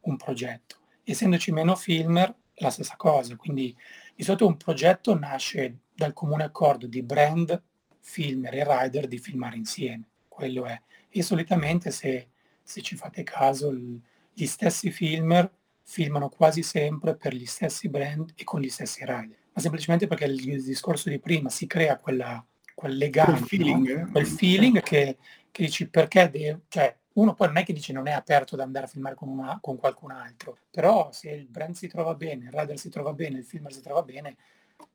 [0.00, 0.76] un progetto.
[1.02, 3.74] Essendoci meno filmer, la stessa cosa, quindi
[4.14, 7.62] di solito un progetto nasce dal comune accordo di brand,
[7.98, 10.78] filmer e rider di filmare insieme, quello è.
[11.08, 12.28] E solitamente se,
[12.62, 15.50] se ci fate caso, gli stessi filmer
[15.90, 20.26] filmano quasi sempre per gli stessi brand e con gli stessi rider, ma semplicemente perché
[20.26, 22.44] il discorso di prima si crea quella,
[22.76, 24.10] quel legame, quel feeling, no?
[24.12, 25.18] quel feeling che,
[25.50, 28.60] che, dici perché devo, cioè uno poi non è che dice non è aperto ad
[28.60, 32.44] andare a filmare con, una, con qualcun altro, però se il brand si trova bene,
[32.44, 34.36] il rider si trova bene, il filmer si trova bene,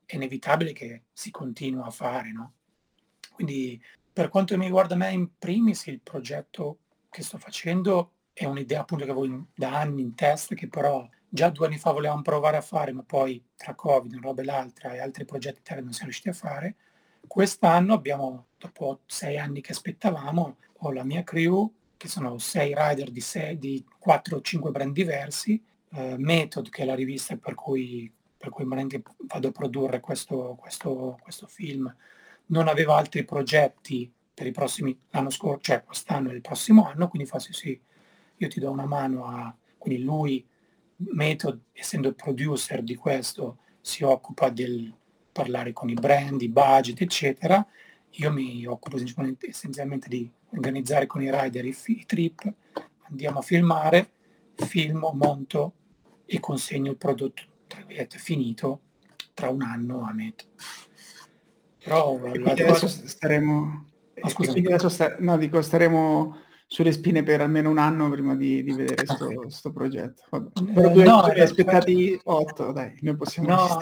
[0.06, 2.54] è inevitabile che si continua a fare, no?
[3.34, 6.78] Quindi per quanto mi riguarda me in primis il progetto
[7.10, 11.50] che sto facendo è un'idea appunto che avevo da anni in testa, che però già
[11.50, 14.94] due anni fa volevamo provare a fare, ma poi tra Covid, una roba e l'altra
[14.94, 16.76] e altri progetti che non siamo riusciti a fare.
[17.26, 23.10] Quest'anno abbiamo, dopo sei anni che aspettavamo, ho la mia crew, che sono sei rider
[23.10, 27.56] di, sei, di 4 o 5 brand diversi, eh, Method, che è la rivista per
[27.56, 31.94] cui, per cui vado a produrre questo, questo, questo film,
[32.48, 37.08] non aveva altri progetti per i prossimi, l'anno scorso, cioè quest'anno e il prossimo anno,
[37.08, 37.80] quindi fa sì sì,
[38.38, 39.56] io ti do una mano a...
[39.78, 40.46] Quindi lui,
[40.98, 44.94] Method, essendo il producer di questo, si occupa del
[45.32, 47.66] parlare con i brand, i budget, eccetera.
[48.12, 48.98] Io mi occupo
[49.42, 52.54] essenzialmente di organizzare con i rider i, i trip,
[53.10, 54.12] andiamo a filmare,
[54.56, 55.74] filmo, monto
[56.26, 57.44] e consegno il prodotto
[58.18, 58.82] finito
[59.34, 60.48] tra un anno a Method.
[61.84, 63.90] Però adesso staremo...
[64.22, 65.18] Oh, adesso sta...
[65.20, 66.45] no, dico, staremo
[66.76, 70.24] sulle spine per almeno un anno prima di, di vedere questo progetto.
[70.30, 70.74] Vabbè.
[70.74, 73.48] Però due no, aspettati otto, dai, noi possiamo...
[73.48, 73.80] No,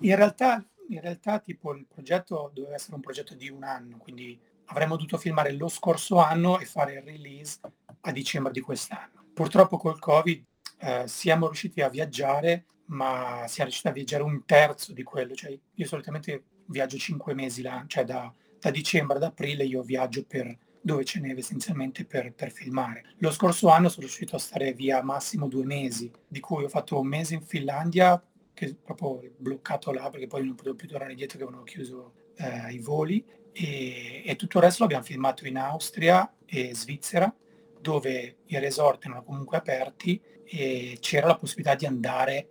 [0.00, 4.40] in realtà, in realtà tipo il progetto doveva essere un progetto di un anno, quindi
[4.68, 7.60] avremmo dovuto filmare lo scorso anno e fare il release
[8.00, 9.26] a dicembre di quest'anno.
[9.34, 10.42] Purtroppo col Covid
[10.78, 15.34] eh, siamo riusciti a viaggiare, ma siamo riusciti a viaggiare un terzo di quello.
[15.34, 20.24] Cioè, io solitamente viaggio cinque mesi là, cioè da, da dicembre ad aprile io viaggio
[20.26, 20.56] per
[20.88, 23.04] dove c'è neve essenzialmente per, per, filmare.
[23.18, 26.98] Lo scorso anno sono riuscito a stare via massimo due mesi, di cui ho fatto
[26.98, 28.22] un mese in Finlandia,
[28.54, 32.72] che proprio bloccato là perché poi non potevo più tornare dietro che avevano chiuso eh,
[32.72, 33.22] i voli,
[33.52, 37.32] e, e, tutto il resto l'abbiamo filmato in Austria e Svizzera,
[37.78, 42.48] dove i resort erano comunque aperti e c'era la possibilità di andare,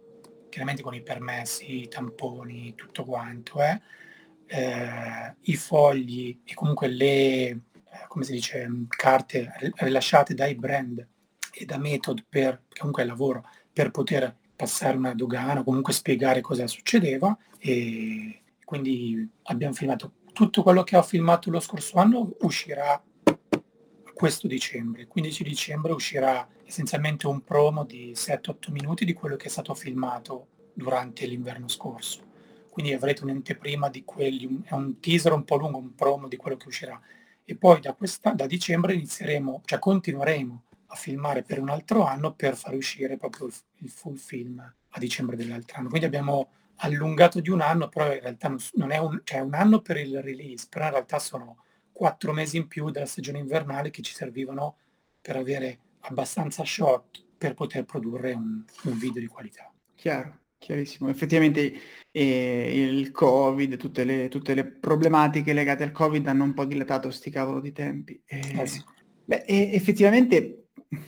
[0.50, 3.82] chiaramente con i permessi, i tamponi, tutto quanto, eh,
[4.48, 7.60] eh, i fogli e comunque le
[8.08, 11.06] come si dice, carte rilasciate dai brand
[11.52, 17.38] e da metodo per, comunque lavoro, per poter passare una dogana, comunque spiegare cosa succedeva
[17.58, 23.02] e quindi abbiamo filmato tutto quello che ho filmato lo scorso anno uscirà
[24.14, 25.02] questo dicembre.
[25.02, 29.74] Il 15 dicembre uscirà essenzialmente un promo di 7-8 minuti di quello che è stato
[29.74, 32.22] filmato durante l'inverno scorso.
[32.70, 36.58] Quindi avrete un'anteprima di quelli, è un teaser un po' lungo, un promo di quello
[36.58, 37.00] che uscirà.
[37.50, 42.34] E poi da, questa, da dicembre inizieremo, cioè continueremo a filmare per un altro anno
[42.34, 45.88] per far uscire proprio il, il full film a dicembre dell'altro anno.
[45.88, 49.80] Quindi abbiamo allungato di un anno, però in realtà non è un, cioè un anno
[49.80, 54.02] per il release, però in realtà sono quattro mesi in più della stagione invernale che
[54.02, 54.76] ci servivano
[55.22, 59.72] per avere abbastanza short per poter produrre un, un video di qualità.
[59.96, 61.10] Chiaro, chiarissimo.
[61.10, 61.74] Effettivamente
[62.12, 67.12] eh, il Covid, tutte le, tutte le, problematiche legate al Covid hanno un po' dilatato
[67.12, 68.22] sti cavolo di tempi.
[68.26, 68.84] E, eh sì.
[69.26, 70.64] beh, effettivamente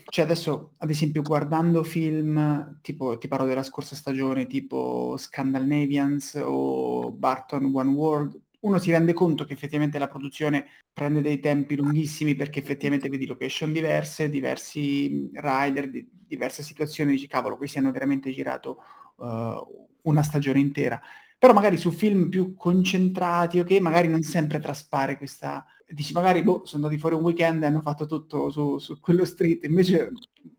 [0.10, 7.12] cioè adesso ad esempio guardando film tipo ti parlo della scorsa stagione tipo Scandinavians o
[7.12, 12.36] Barton One World uno si rende conto che effettivamente la produzione prende dei tempi lunghissimi
[12.36, 18.32] perché effettivamente vedi location diverse, diversi rider, di, diverse situazioni, dici cavolo, questi hanno veramente
[18.32, 18.84] girato
[19.20, 21.00] uh, una stagione intera.
[21.38, 25.66] Però magari su film più concentrati, ok, magari non sempre traspare questa...
[25.88, 29.26] Dici magari, boh, sono andati fuori un weekend e hanno fatto tutto su, su quello
[29.26, 30.12] street, invece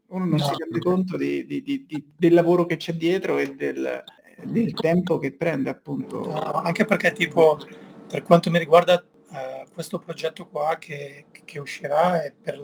[0.08, 0.44] uno non no.
[0.44, 4.02] si rende conto di, di, di, del lavoro che c'è dietro e del,
[4.42, 6.20] del tempo che prende appunto.
[6.20, 7.58] No, anche perché tipo
[8.08, 12.60] per quanto mi riguarda, eh, questo progetto qua che, che, uscirà è per,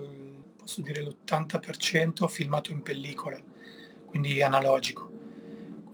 [0.57, 3.45] posso dire, l'80% filmato in pellicole,
[4.07, 5.16] quindi analogico.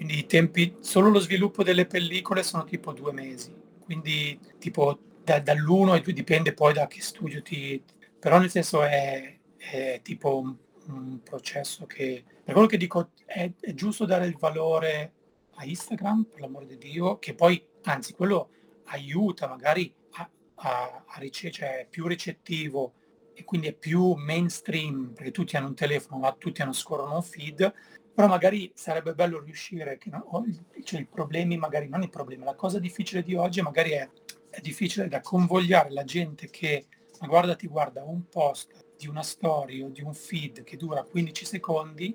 [0.02, 5.38] Quindi i tempi, solo lo sviluppo delle pellicole sono tipo due mesi, quindi tipo da,
[5.38, 7.80] dall'uno ai due dipende poi da che studio ti...
[8.18, 10.56] però nel senso è, è tipo un,
[10.88, 15.12] un, processo che, per quello che dico, è, è giusto dare il valore
[15.54, 18.48] a Instagram, per l'amore di Dio, che poi, anzi, quello
[18.86, 22.94] aiuta magari a, a, a ricevere, cioè più ricettivo
[23.34, 27.22] e quindi è più mainstream, perché tutti hanno un telefono, ma tutti hanno scorrono un
[27.22, 27.72] feed,
[28.14, 30.44] però magari sarebbe bello riuscire, che no,
[30.84, 34.08] cioè i problemi magari, non i problemi, la cosa difficile di oggi magari è,
[34.50, 36.86] è difficile da convogliare la gente che,
[37.20, 41.02] ma guarda, ti guarda un post di una storia o di un feed che dura
[41.02, 42.14] 15 secondi,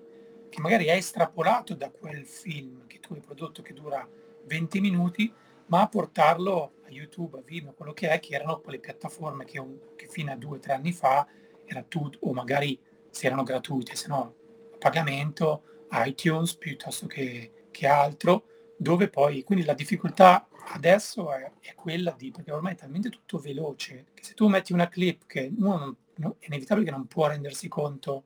[0.50, 4.08] che magari è estrapolato da quel film che tu hai prodotto che dura
[4.46, 5.34] 20 minuti,
[5.66, 9.60] ma a portarlo a YouTube, a Vimeo, quello che è, che erano quelle piattaforme che,
[9.60, 11.28] un, che fino a due o tre anni fa
[11.66, 12.80] era tutto, o magari
[13.10, 14.36] se erano gratuite, se no
[14.74, 18.46] a pagamento, iTunes piuttosto che, che altro,
[18.78, 23.40] dove poi, quindi la difficoltà adesso è, è, quella di, perché ormai è talmente tutto
[23.40, 27.08] veloce, che se tu metti una clip che uno non, no, è inevitabile che non
[27.08, 28.24] può rendersi conto,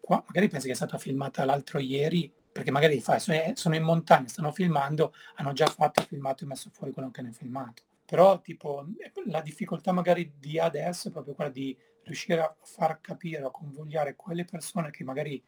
[0.00, 4.28] qua, magari pensi che è stata filmata l'altro ieri, perché magari fa, sono in montagna,
[4.28, 7.82] stanno filmando, hanno già fatto, filmato e messo fuori quello che hanno filmato.
[8.06, 8.86] Però tipo
[9.26, 14.14] la difficoltà magari di adesso è proprio quella di riuscire a far capire, a convogliare
[14.14, 15.42] quelle persone che magari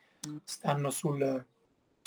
[0.45, 1.45] stanno sul,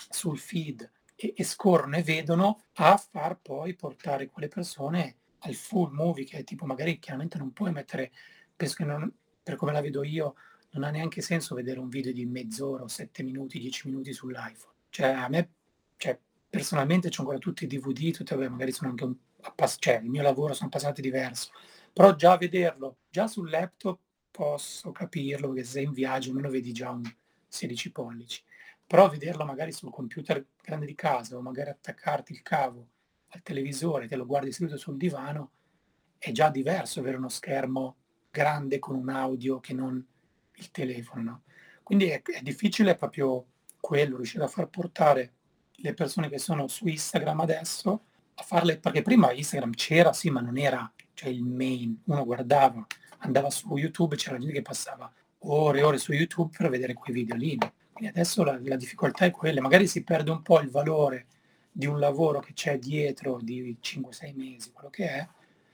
[0.09, 5.91] sul feed e, e scorrono e vedono a far poi portare quelle persone al full
[5.91, 8.11] movie che tipo magari chiaramente non puoi mettere,
[8.55, 10.35] penso non, per come la vedo io,
[10.71, 14.73] non ha neanche senso vedere un video di mezz'ora o sette minuti, dieci minuti sull'iPhone.
[14.89, 15.49] Cioè, a me,
[15.97, 19.15] cioè, personalmente c'ho ancora tutti i DVD, tutte, vabbè, magari sono anche un
[19.77, 21.51] cioè, il mio lavoro sono appassionato diverso,
[21.93, 23.99] però già vederlo, già sul laptop
[24.31, 27.01] posso capirlo, perché se sei in viaggio almeno vedi già un
[27.49, 28.41] 16 pollici,
[28.85, 32.87] però vederlo magari sul computer grande di casa o magari attaccarti il cavo
[33.29, 35.51] al televisore, te lo guardi seduto sul divano,
[36.17, 37.97] è già diverso avere uno schermo
[38.31, 40.03] grande con un audio che non
[40.55, 41.21] il telefono.
[41.21, 41.43] No?
[41.83, 43.45] Quindi è, è difficile proprio
[43.79, 45.33] quello, riuscire a far portare
[45.71, 50.41] le persone che sono su Instagram adesso a farle, perché prima Instagram c'era, sì, ma
[50.41, 52.85] non era cioè, il main, uno guardava,
[53.19, 57.13] andava su YouTube, c'era gente che passava ore e ore su YouTube per vedere quei
[57.13, 57.57] video lì.
[57.91, 61.25] Quindi adesso la, la difficoltà è quella, magari si perde un po' il valore
[61.71, 65.27] di un lavoro che c'è dietro di 5-6 mesi, quello che è,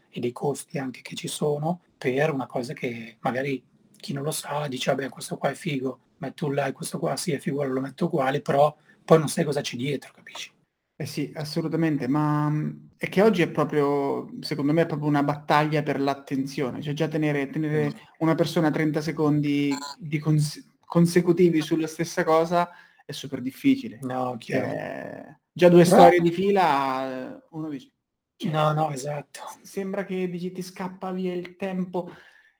[0.09, 3.63] e dei costi anche che ci sono, per una cosa che magari
[3.97, 7.15] chi non lo sa dice, vabbè, questo qua è figo, metto un like, questo qua
[7.15, 10.51] sì è figura, lo metto uguale, però poi non sai cosa c'è dietro, capisci?
[10.97, 12.49] Eh sì, assolutamente, ma
[12.95, 17.09] è che oggi è proprio, secondo me, è proprio una battaglia per l'attenzione, cioè già
[17.09, 22.69] tenere, tenere una persona 30 secondi di cons- consecutivi sulla stessa cosa
[23.05, 23.99] è super difficile.
[24.01, 24.67] No, chiaro.
[24.67, 25.97] Eh, già due Però...
[25.97, 27.91] storie di fila, uno dice...
[28.37, 29.41] Cioè, no, no, esatto.
[29.61, 32.11] Sembra che dici ti scappa via il tempo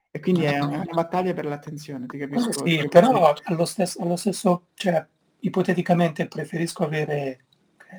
[0.09, 2.65] E quindi è una, una battaglia per l'attenzione, ti capisco.
[2.65, 5.05] Sì, però allo stesso, allo stesso, cioè,
[5.39, 7.44] ipoteticamente preferisco avere,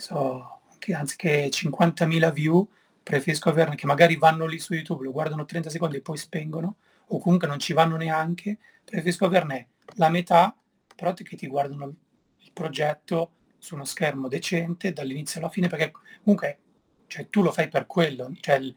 [0.00, 2.68] so, che anziché 50.000 view,
[3.02, 6.76] preferisco averne che magari vanno lì su YouTube, lo guardano 30 secondi e poi spengono,
[7.08, 10.56] o comunque non ci vanno neanche, preferisco averne la metà,
[10.94, 11.94] però che ti guardano
[12.38, 16.58] il progetto su uno schermo decente dall'inizio alla fine, perché comunque
[17.06, 18.74] cioè, tu lo fai per quello, cioè, il,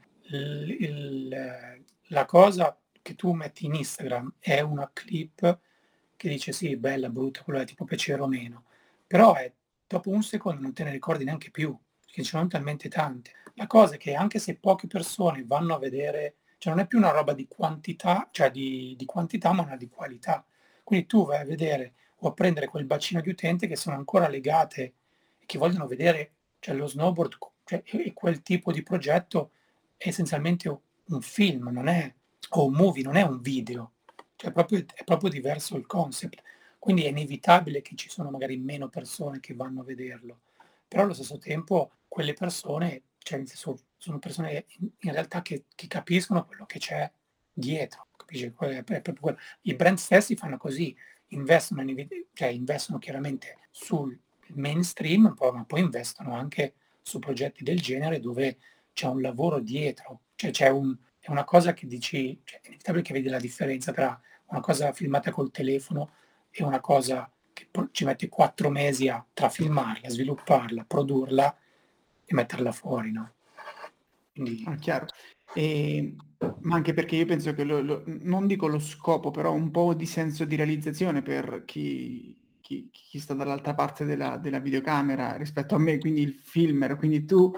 [0.79, 5.59] il, la cosa che tu metti in Instagram è una clip
[6.15, 8.65] che dice sì, bella, brutta, quello è tipo piacere o meno,
[9.07, 9.51] però è,
[9.89, 13.31] dopo un secondo non te ne ricordi neanche più, perché ne sono talmente tante.
[13.55, 16.99] La cosa è che anche se poche persone vanno a vedere, cioè non è più
[16.99, 20.45] una roba di quantità, cioè di, di quantità, ma una di qualità.
[20.83, 24.27] Quindi tu vai a vedere o a prendere quel bacino di utenti che sono ancora
[24.27, 24.93] legate
[25.39, 29.51] e che vogliono vedere cioè, lo snowboard cioè, e quel tipo di progetto
[29.97, 32.13] è essenzialmente un film, non è,
[32.49, 33.93] o un movie, non è un video.
[34.35, 36.41] Cioè, proprio, è proprio diverso il concept.
[36.79, 40.39] Quindi è inevitabile che ci sono magari meno persone che vanno a vederlo.
[40.87, 46.45] Però allo stesso tempo quelle persone, cioè, sono persone in, in realtà che, che, capiscono
[46.45, 47.11] quello che c'è
[47.51, 48.07] dietro.
[48.15, 48.51] Capisci?
[49.61, 50.95] I brand stessi fanno così,
[51.27, 54.17] investono, in, cioè, investono chiaramente sul
[54.53, 58.57] mainstream, ma poi investono anche su progetti del genere dove
[58.93, 63.03] c'è un lavoro dietro, cioè c'è un, è una cosa che dici, cioè, è inevitabile
[63.03, 66.13] che vedi la differenza tra una cosa filmata col telefono
[66.51, 71.57] e una cosa che ci mette quattro mesi a tra filmarla, svilupparla, produrla
[72.25, 73.33] e metterla fuori, no?
[74.31, 74.63] Quindi...
[74.65, 75.07] Ah, chiaro.
[75.53, 76.15] E,
[76.61, 79.93] ma anche perché io penso che lo, lo, non dico lo scopo, però un po'
[79.93, 85.75] di senso di realizzazione per chi, chi, chi sta dall'altra parte della, della, videocamera rispetto
[85.75, 87.51] a me, quindi il filmer, quindi tu,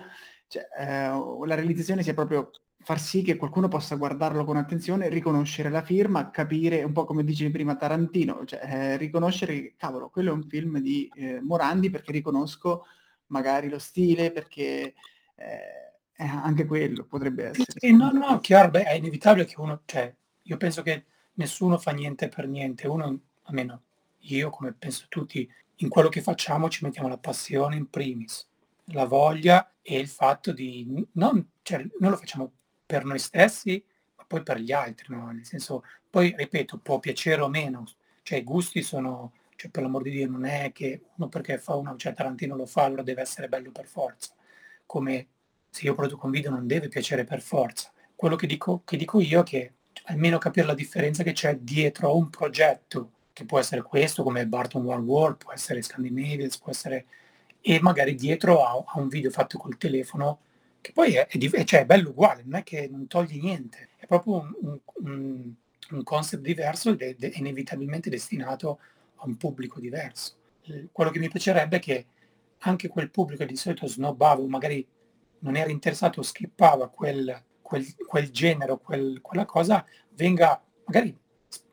[0.48, 2.50] cioè, eh, la realizzazione sia proprio
[2.84, 7.24] far sì che qualcuno possa guardarlo con attenzione, riconoscere la firma, capire un po' come
[7.24, 11.90] dicevi prima Tarantino, cioè eh, riconoscere che cavolo, quello è un film di eh, Morandi
[11.90, 12.86] perché riconosco
[13.28, 14.94] magari lo stile, perché
[15.36, 17.66] eh, anche quello potrebbe essere.
[17.78, 20.14] Sì, no, no, chiaro, beh, è inevitabile che uno, cioè,
[20.44, 23.84] io penso che nessuno fa niente per niente, uno, almeno
[24.26, 28.48] io come penso tutti, in quello che facciamo ci mettiamo la passione in primis,
[28.86, 32.52] la voglia e il fatto di, non, cioè, noi lo facciamo
[32.92, 33.82] per noi stessi,
[34.18, 35.32] ma poi per gli altri, no?
[35.32, 37.86] Nel senso, poi ripeto, può piacere o meno,
[38.22, 41.76] cioè i gusti sono, cioè per l'amor di Dio, non è che uno perché fa
[41.76, 44.34] una, cioè Tarantino lo fa, allora deve essere bello per forza,
[44.86, 45.28] come
[45.70, 47.94] se io produco un video non deve piacere per forza.
[48.14, 49.74] Quello che dico, che dico io è che
[50.08, 54.46] almeno capire la differenza che c'è dietro a un progetto, che può essere questo, come
[54.48, 57.06] Barton War World, può essere Scandinavians, può essere...
[57.62, 60.40] e magari dietro a, a un video fatto col telefono,
[60.82, 64.08] che poi è, è, cioè è bello uguale, non è che non togli niente, è
[64.08, 65.54] proprio un, un,
[65.92, 68.80] un concept diverso ed è, inevitabilmente destinato
[69.16, 70.36] a un pubblico diverso.
[70.92, 72.06] Quello che mi piacerebbe è che
[72.60, 74.86] anche quel pubblico di solito snobbava o magari
[75.40, 81.18] non era interessato o skippava quel, quel, quel genere o quel, quella cosa, venga magari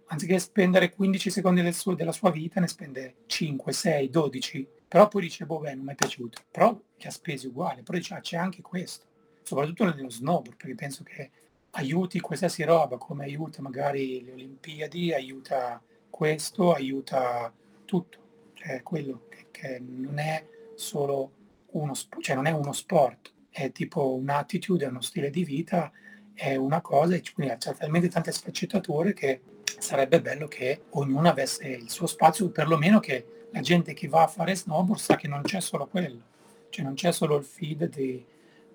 [0.09, 5.07] anziché spendere 15 secondi del suo, della sua vita, ne spende 5, 6, 12, però
[5.07, 6.43] poi dice, boh, beh, non mi è piaciuto.
[6.51, 9.05] Però li ha spesi uguali, però dice, ah, c'è anche questo,
[9.43, 11.31] soprattutto nello snowboard, perché penso che
[11.73, 17.53] aiuti qualsiasi roba, come aiuta magari le Olimpiadi, aiuta questo, aiuta
[17.85, 18.27] tutto.
[18.55, 21.33] Cioè, quello che, che non è solo
[21.73, 25.93] uno, cioè non è uno sport, è tipo un'attitude, uno stile di vita,
[26.33, 29.43] è una cosa, e quindi ha talmente tante sfaccettature che
[29.79, 34.29] sarebbe bello che ognuno avesse il suo spazio, perlomeno che la gente che va a
[34.29, 36.23] fare snowboard sa che non c'è solo quello,
[36.69, 38.25] cioè non c'è solo il feed di,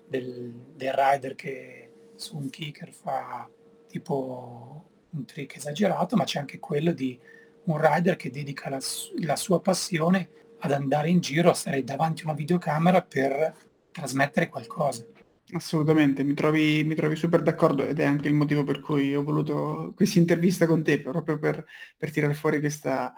[0.06, 3.48] del, del rider che su un kicker fa
[3.88, 7.18] tipo un trick esagerato, ma c'è anche quello di
[7.64, 8.80] un rider che dedica la,
[9.22, 13.54] la sua passione ad andare in giro, a stare davanti a una videocamera per
[13.92, 15.04] trasmettere qualcosa.
[15.52, 19.22] Assolutamente, mi trovi, mi trovi super d'accordo ed è anche il motivo per cui ho
[19.22, 21.64] voluto questa intervista con te, proprio per,
[21.96, 23.14] per tirare fuori questa,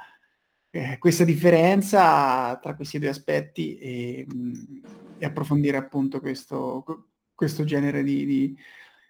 [0.76, 4.26] eh, questa differenza tra questi due aspetti e,
[5.16, 6.84] e approfondire appunto questo,
[7.34, 8.58] questo genere di, di,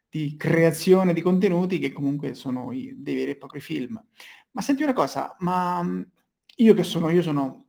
[0.09, 4.01] di, creazione di contenuti che comunque sono i, dei veri e propri film.
[4.53, 5.85] Ma senti una cosa, ma
[6.59, 7.67] io che sono, io sono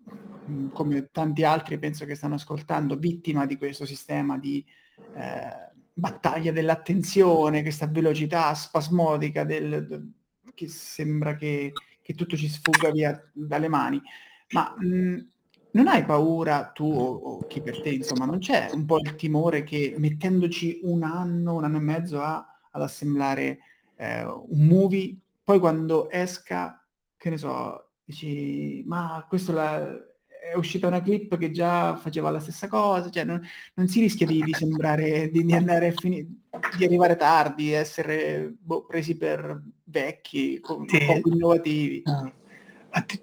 [0.72, 4.64] come tanti altri penso che stanno ascoltando, vittima di questo sistema di
[5.16, 10.12] eh, battaglia dell'attenzione, questa velocità spasmodica del, del,
[10.54, 11.74] che sembra che,
[12.08, 14.02] che, tutto ci sfugga via dalle mani.
[14.52, 15.28] Ma mh,
[15.72, 19.16] non hai paura tu o, o, chi per te, insomma, non c'è un po' il
[19.16, 23.60] timore che mettendoci un anno, un anno e mezzo a, ad assemblare
[23.98, 26.86] eh, un movie poi quando esca,
[27.18, 29.98] che ne so, dici, ma questo la,
[30.52, 33.42] è uscita una clip che già faceva la stessa cosa, cioè non,
[33.76, 36.28] non si rischia di, di sembrare, di, di, andare a finire,
[36.78, 41.06] di arrivare tardi, essere boh, presi per vecchi, con, sì.
[41.06, 42.02] poco innovativi.
[42.06, 42.32] Ah.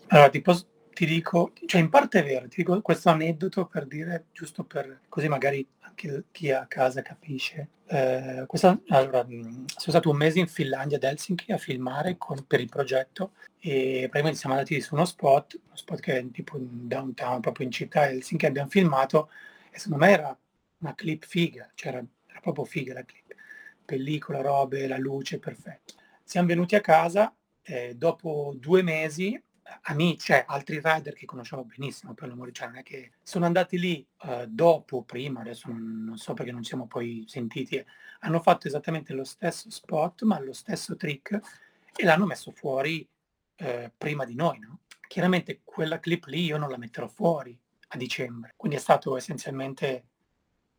[0.08, 3.86] Allora, ti, posso, ti dico, cioè in parte è vero, ti dico questo aneddoto per
[3.86, 7.68] dire, giusto per così magari anche chi è a casa capisce.
[7.86, 12.60] Eh, questa, allora, sono stato un mese in Finlandia ad Helsinki a filmare con, per
[12.60, 16.88] il progetto e praticamente siamo andati su uno spot, uno spot che è tipo in
[16.88, 19.30] downtown, proprio in città Helsinki, abbiamo filmato
[19.70, 20.38] e secondo me era
[20.78, 23.34] una clip figa, cioè era, era proprio figa la clip,
[23.84, 25.94] pellicola, robe, la luce, perfetto.
[26.24, 27.32] Siamo venuti a casa
[27.62, 29.40] eh, dopo due mesi
[29.82, 33.78] amici, cioè altri rider che conosciamo benissimo per l'amore, cioè non è che sono andati
[33.78, 37.84] lì uh, dopo, prima, adesso non, non, so perché non siamo poi sentiti,
[38.20, 41.40] hanno fatto esattamente lo stesso spot, ma lo stesso trick
[41.96, 43.06] e l'hanno messo fuori
[43.58, 44.80] uh, prima di noi, no?
[45.06, 47.56] Chiaramente quella clip lì io non la metterò fuori
[47.88, 50.04] a dicembre, quindi è stato essenzialmente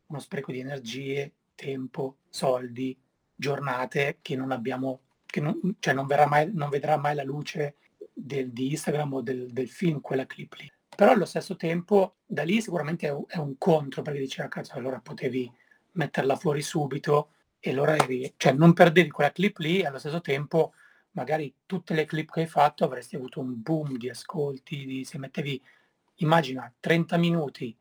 [0.06, 2.96] uno spreco di energie, tempo, soldi,
[3.34, 7.76] giornate che non abbiamo, che non, cioè non, mai, non vedrà mai la luce
[8.18, 10.72] del, di Instagram o del, del, film, quella clip lì.
[10.96, 14.74] Però allo stesso tempo da lì sicuramente è un, è un contro perché diceva cazzo
[14.74, 15.52] allora potevi
[15.92, 20.20] metterla fuori subito e allora eri, cioè non perdevi quella clip lì e allo stesso
[20.20, 20.72] tempo
[21.12, 25.18] magari tutte le clip che hai fatto avresti avuto un boom di ascolti, di, se
[25.18, 25.60] mettevi,
[26.16, 27.76] immagina 30 minuti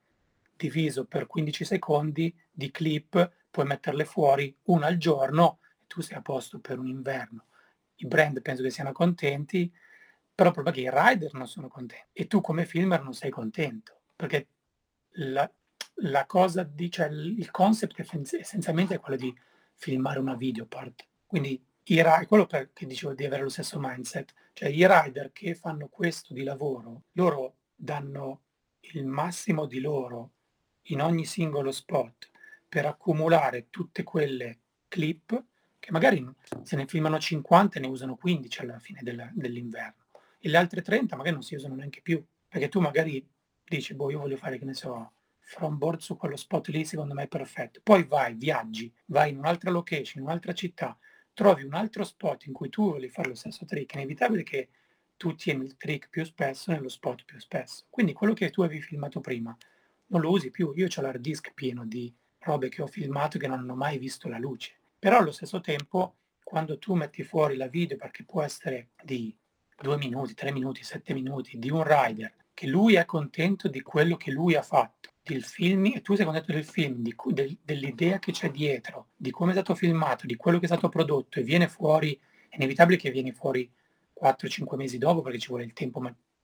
[0.55, 6.17] diviso per 15 secondi di clip, puoi metterle fuori una al giorno e tu sei
[6.17, 7.45] a posto per un inverno.
[7.97, 9.71] I brand penso che siano contenti,
[10.36, 14.01] però proprio che i rider non sono contenti e tu come filmer non sei contento,
[14.15, 14.49] perché
[15.17, 15.49] la,
[15.99, 17.97] la cosa di, cioè il concept
[18.33, 19.33] essenzialmente è quello di
[19.75, 21.05] filmare una video part.
[21.25, 25.55] Quindi i rider, quello che dicevo di avere lo stesso mindset, cioè i rider che
[25.55, 28.41] fanno questo di lavoro, loro danno
[28.93, 30.31] il massimo di loro
[30.89, 32.29] in ogni singolo spot
[32.67, 34.59] per accumulare tutte quelle
[34.89, 35.43] clip
[35.79, 36.27] che magari
[36.63, 40.05] se ne filmano 50 e ne usano 15 alla fine della, dell'inverno
[40.45, 43.27] e le altre 30 magari non si usano neanche più, perché tu magari
[43.63, 47.15] dici, boh, io voglio fare, che ne so, from board su quello spot lì, secondo
[47.15, 47.79] me è perfetto.
[47.81, 50.95] Poi vai, viaggi, vai in un'altra location, in un'altra città,
[51.33, 54.69] trovi un altro spot in cui tu vuoi fare lo stesso trick, è inevitabile che
[55.17, 57.85] tu tieni il trick più spesso nello spot più spesso.
[57.89, 59.57] Quindi quello che tu avevi filmato prima
[60.07, 60.73] non lo usi più.
[60.75, 64.27] Io ho l'hard disk pieno di robe che ho filmato che non hanno mai visto
[64.27, 64.75] la luce.
[64.99, 69.35] Però allo stesso tempo, quando tu metti fuori la video, perché può essere di
[69.80, 74.15] due minuti, tre minuti, sette minuti di un rider, che lui è contento di quello
[74.15, 78.19] che lui ha fatto, del film, e tu sei contento del film, di, del, dell'idea
[78.19, 81.43] che c'è dietro, di come è stato filmato, di quello che è stato prodotto e
[81.43, 82.17] viene fuori,
[82.47, 83.69] è inevitabile che viene fuori
[84.21, 86.01] 4-5 mesi dopo perché ci vuole il tempo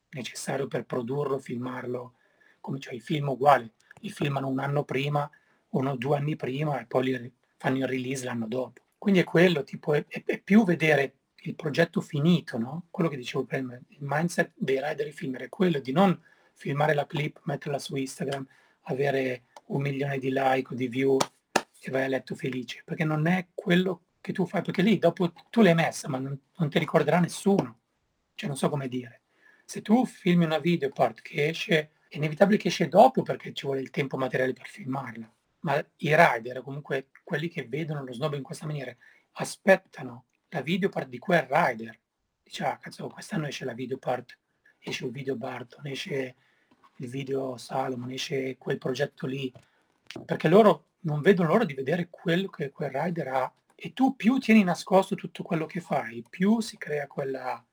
[0.10, 2.16] necessario per produrlo, filmarlo,
[2.60, 3.72] come cioè i film uguali,
[4.02, 5.30] li filmano un anno prima,
[5.70, 8.82] uno o due anni prima e poi li fanno il release l'anno dopo.
[8.98, 12.88] Quindi è quello, tipo, è, è più vedere il progetto finito, no?
[12.92, 16.20] quello che dicevo prima, il mindset dei rider e filmer è quello di non
[16.54, 18.46] filmare la clip, metterla su Instagram,
[18.82, 21.18] avere un milione di like o di view
[21.84, 25.34] e vai a letto felice, perché non è quello che tu fai, perché lì dopo
[25.50, 27.80] tu l'hai messa, ma non, non ti ricorderà nessuno,
[28.36, 29.22] cioè non so come dire.
[29.66, 33.66] Se tu filmi una video part che esce, è inevitabile che esce dopo perché ci
[33.66, 38.36] vuole il tempo materiale per filmarla, ma i rider, comunque quelli che vedono lo snob
[38.36, 38.96] in questa maniera,
[39.34, 41.98] aspettano la videopart di quel rider.
[42.44, 44.38] Dice, ah cazzo, quest'anno esce la videopart,
[44.80, 46.36] esce il video Barton, esce
[46.98, 49.52] il video Salomon, esce quel progetto lì,
[50.26, 54.38] perché loro non vedono l'ora di vedere quello che quel rider ha e tu più
[54.38, 57.64] tieni nascosto tutto quello che fai, più si crea quella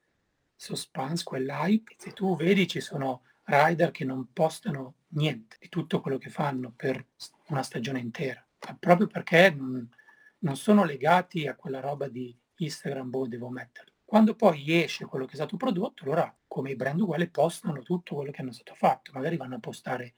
[0.54, 1.96] suspense, quell'hype.
[1.98, 6.72] Se tu vedi ci sono rider che non postano niente di tutto quello che fanno
[6.74, 7.04] per
[7.48, 8.42] una stagione intera,
[8.78, 13.92] proprio perché non sono legati a quella roba di Instagram, boh, devo metterlo.
[14.04, 18.14] Quando poi esce quello che è stato prodotto, allora come i brand uguali postano tutto
[18.16, 19.12] quello che hanno stato fatto.
[19.12, 20.14] Magari vanno a postare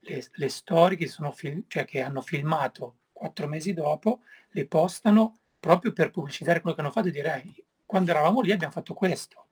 [0.00, 4.20] le, le storie che, sono film, cioè che hanno filmato quattro mesi dopo,
[4.50, 7.44] le postano proprio per pubblicizzare quello che hanno fatto e dire
[7.84, 9.46] quando eravamo lì abbiamo fatto questo,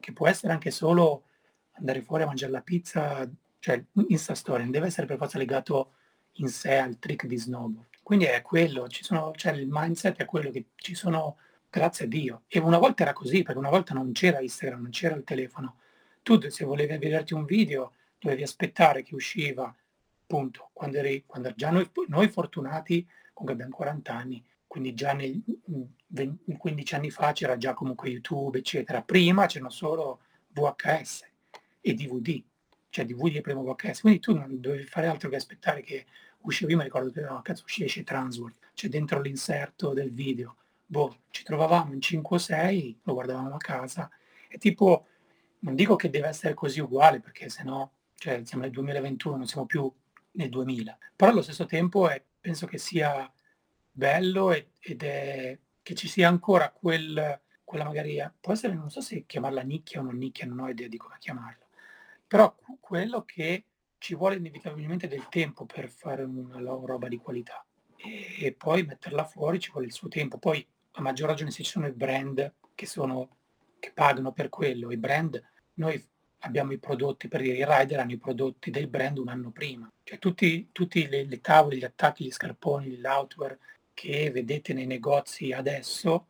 [0.00, 1.24] che può essere anche solo
[1.72, 3.28] andare fuori a mangiare la pizza,
[3.58, 5.92] cioè Insta Story, non deve essere per forza legato
[6.34, 7.88] in sé al trick di snowboard.
[8.02, 11.36] Quindi è quello, ci sono, cioè il mindset è quello che ci sono
[11.70, 12.42] grazie a Dio.
[12.48, 15.76] E una volta era così, perché una volta non c'era Instagram, non c'era il telefono.
[16.22, 19.74] Tu se volevi vederti un video dovevi aspettare che usciva,
[20.22, 25.42] appunto, quando, eri, quando già noi, noi fortunati, comunque abbiamo 40 anni, quindi già nel,
[26.58, 29.02] 15 anni fa c'era già comunque YouTube, eccetera.
[29.02, 31.24] Prima c'erano solo VHS
[31.80, 32.42] e DVD,
[32.90, 36.06] cioè DVD e primo VHS, quindi tu non dovevi fare altro che aspettare che
[36.42, 40.56] usciva, io mi ricordo che no, cazzo uscisce Transworld, c'è dentro l'inserto del video,
[40.90, 44.10] boh, ci trovavamo in 5 o 6, lo guardavamo a casa,
[44.48, 45.06] e tipo,
[45.60, 49.66] non dico che deve essere così uguale, perché sennò, cioè siamo nel 2021, non siamo
[49.66, 49.90] più
[50.32, 53.32] nel 2000, però allo stesso tempo è, penso che sia
[53.92, 59.26] bello ed è che ci sia ancora quel, quella magari, può essere, non so se
[59.26, 61.66] chiamarla nicchia o non nicchia, non ho idea di come chiamarla,
[62.26, 63.64] però quello che
[63.98, 67.64] ci vuole inevitabilmente del tempo per fare una roba di qualità
[68.02, 70.38] e poi metterla fuori ci vuole il suo tempo.
[70.38, 70.66] Poi
[71.00, 73.36] a maggior ragione se ci sono i brand che, sono,
[73.78, 75.42] che pagano per quello, i brand,
[75.74, 76.02] noi
[76.40, 79.90] abbiamo i prodotti, per dire i rider hanno i prodotti del brand un anno prima,
[80.04, 83.58] cioè tutti, tutti le, le tavole, gli attacchi, gli scarponi, l'outwear,
[83.92, 86.26] che vedete nei negozi adesso,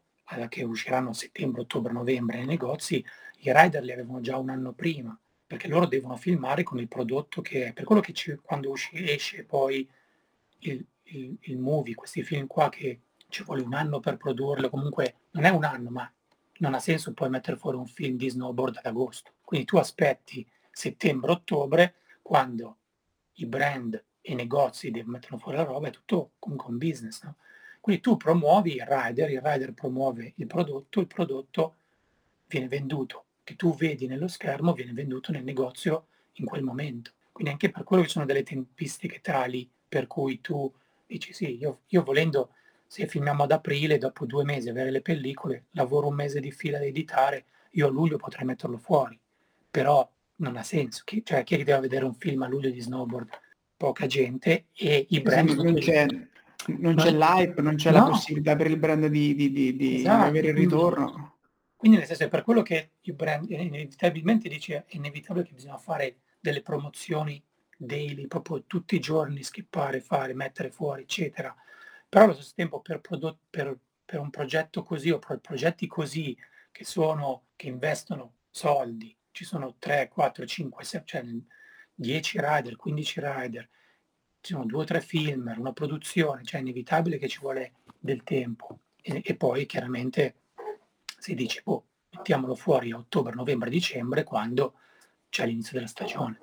[0.48, 3.04] che usciranno a settembre, ottobre, novembre nei negozi,
[3.42, 5.16] i rider li avevano già un anno prima,
[5.46, 7.72] perché loro devono filmare con il prodotto che è.
[7.72, 9.88] Per quello che ci, quando usci, esce poi
[10.58, 13.00] il, il, il movie, questi film qua che
[13.30, 16.12] ci vuole un anno per produrlo, comunque non è un anno, ma
[16.58, 19.32] non ha senso poi mettere fuori un film di snowboard ad agosto.
[19.42, 22.76] Quindi tu aspetti settembre-ottobre quando
[23.34, 27.22] i brand e i negozi mettono fuori la roba, è tutto comunque un business.
[27.24, 27.36] No?
[27.80, 31.76] Quindi tu promuovi il rider, il rider promuove il prodotto, il prodotto
[32.46, 37.12] viene venduto, che tu vedi nello schermo, viene venduto nel negozio in quel momento.
[37.32, 40.70] Quindi anche per quello che sono delle tempistiche tali per cui tu
[41.06, 42.50] dici sì, io, io volendo,
[42.90, 46.78] se filmiamo ad aprile, dopo due mesi avere le pellicole, lavoro un mese di fila
[46.78, 49.16] ad editare, io a luglio potrei metterlo fuori,
[49.70, 51.02] però non ha senso.
[51.04, 53.28] Chi, cioè, chi è che deve vedere un film a luglio di snowboard?
[53.76, 55.50] Poca gente e i brand...
[55.50, 56.04] non c'è,
[56.78, 57.98] non c'è l'hype, non c'è no.
[57.98, 61.36] la possibilità per il brand di, di, di, di esatto, avere il ritorno.
[61.76, 65.78] Quindi nel senso è per quello che il brand inevitabilmente dice è inevitabile che bisogna
[65.78, 67.40] fare delle promozioni
[67.76, 71.54] daily, proprio tutti i giorni, skippare, fare, mettere fuori, eccetera.
[72.10, 76.36] Però allo stesso tempo per, prodotto, per, per un progetto così o per progetti così
[76.72, 81.24] che sono, che investono soldi, ci sono 3, 4, 5, 6, cioè
[81.94, 83.68] 10 rider, 15 rider,
[84.40, 88.24] ci sono due o tre film, una produzione, cioè è inevitabile che ci vuole del
[88.24, 88.80] tempo.
[89.00, 90.34] E, e poi chiaramente
[91.18, 94.74] si dice, boh, mettiamolo fuori a ottobre, novembre, dicembre, quando
[95.28, 96.40] c'è l'inizio della stagione.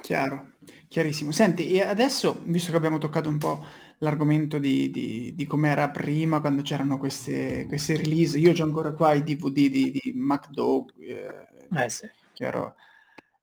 [0.00, 0.52] Chiaro,
[0.86, 1.32] chiarissimo.
[1.32, 3.64] Senti, e adesso, visto che abbiamo toccato un po'
[3.98, 9.14] l'argomento di, di, di com'era prima, quando c'erano queste, queste release, io ho ancora qua
[9.14, 11.46] i DVD di, di MacDog, eh,
[11.82, 12.08] eh sì.
[12.32, 12.74] chiaro,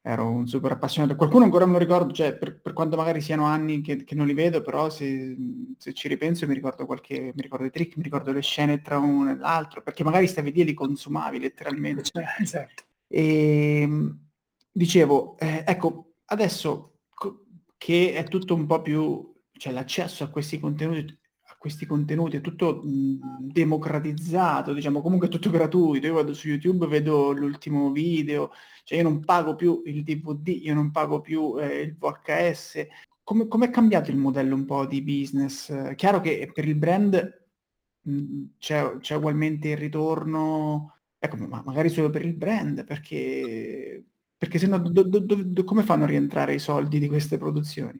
[0.06, 1.16] ero un super appassionato.
[1.16, 4.28] Qualcuno ancora me lo ricordo, cioè per, per quanto magari siano anni che, che, non
[4.28, 5.36] li vedo, però se,
[5.78, 8.98] se, ci ripenso mi ricordo qualche, mi ricordo i trick, mi ricordo le scene tra
[8.98, 12.04] uno e l'altro, perché magari stavi lì e li consumavi letteralmente.
[12.04, 12.84] Cioè, esatto.
[13.08, 14.20] E ehm,
[14.72, 17.46] dicevo, eh, ecco, adesso co-
[17.78, 21.18] che è tutto un po' più, cioè l'accesso a questi contenuti
[21.64, 26.08] questi contenuti, è tutto mh, democratizzato, diciamo, comunque è tutto gratuito.
[26.08, 28.52] Io vado su YouTube, vedo l'ultimo video,
[28.84, 32.86] cioè io non pago più il DVD, io non pago più eh, il VHS.
[33.24, 35.96] Come è cambiato il modello un po' di business?
[35.96, 37.46] Chiaro che per il brand
[38.02, 44.04] mh, c'è, c'è, ugualmente il ritorno, ecco, ma magari solo per il brand, perché,
[44.38, 47.98] perché se no do, do, do, come fanno a rientrare i soldi di queste produzioni?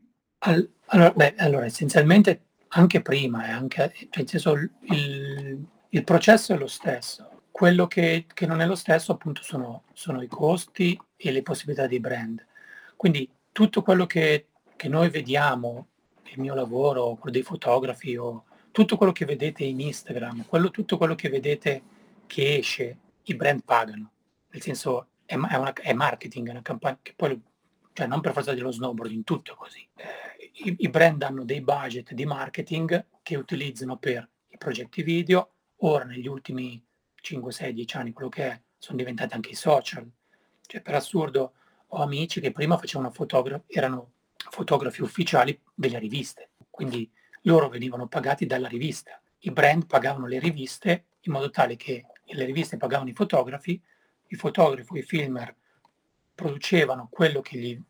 [0.94, 6.68] Allora, beh, allora, essenzialmente anche prima, e anche, cioè, senso, il, il, processo è lo
[6.68, 7.42] stesso.
[7.50, 11.88] Quello che, che non è lo stesso appunto sono, sono, i costi e le possibilità
[11.88, 12.46] di brand.
[12.96, 15.88] Quindi tutto quello che, che noi vediamo,
[16.26, 20.98] il mio lavoro, quello dei fotografi o tutto quello che vedete in Instagram, quello, tutto
[20.98, 21.82] quello che vedete
[22.28, 24.12] che esce, i brand pagano.
[24.50, 27.40] Nel senso è, è, una, è marketing, è una campagna che poi,
[27.94, 29.88] cioè non per forza dello snowboard, in tutto così.
[29.96, 35.52] Eh, i, i brand hanno dei budget di marketing che utilizzano per i progetti video,
[35.78, 36.84] ora negli ultimi
[37.16, 40.10] 5, 6, 10 anni, quello che è, sono diventati anche i social.
[40.66, 41.54] Cioè, per assurdo,
[41.88, 47.10] ho amici che prima facevano fotografi, erano fotografi ufficiali delle riviste, quindi
[47.44, 49.22] loro venivano pagati dalla rivista.
[49.40, 53.82] I brand pagavano le riviste in modo tale che le riviste pagavano i fotografi,
[54.28, 55.56] i fotografi, i filmer
[56.44, 57.82] producevano quello che gli,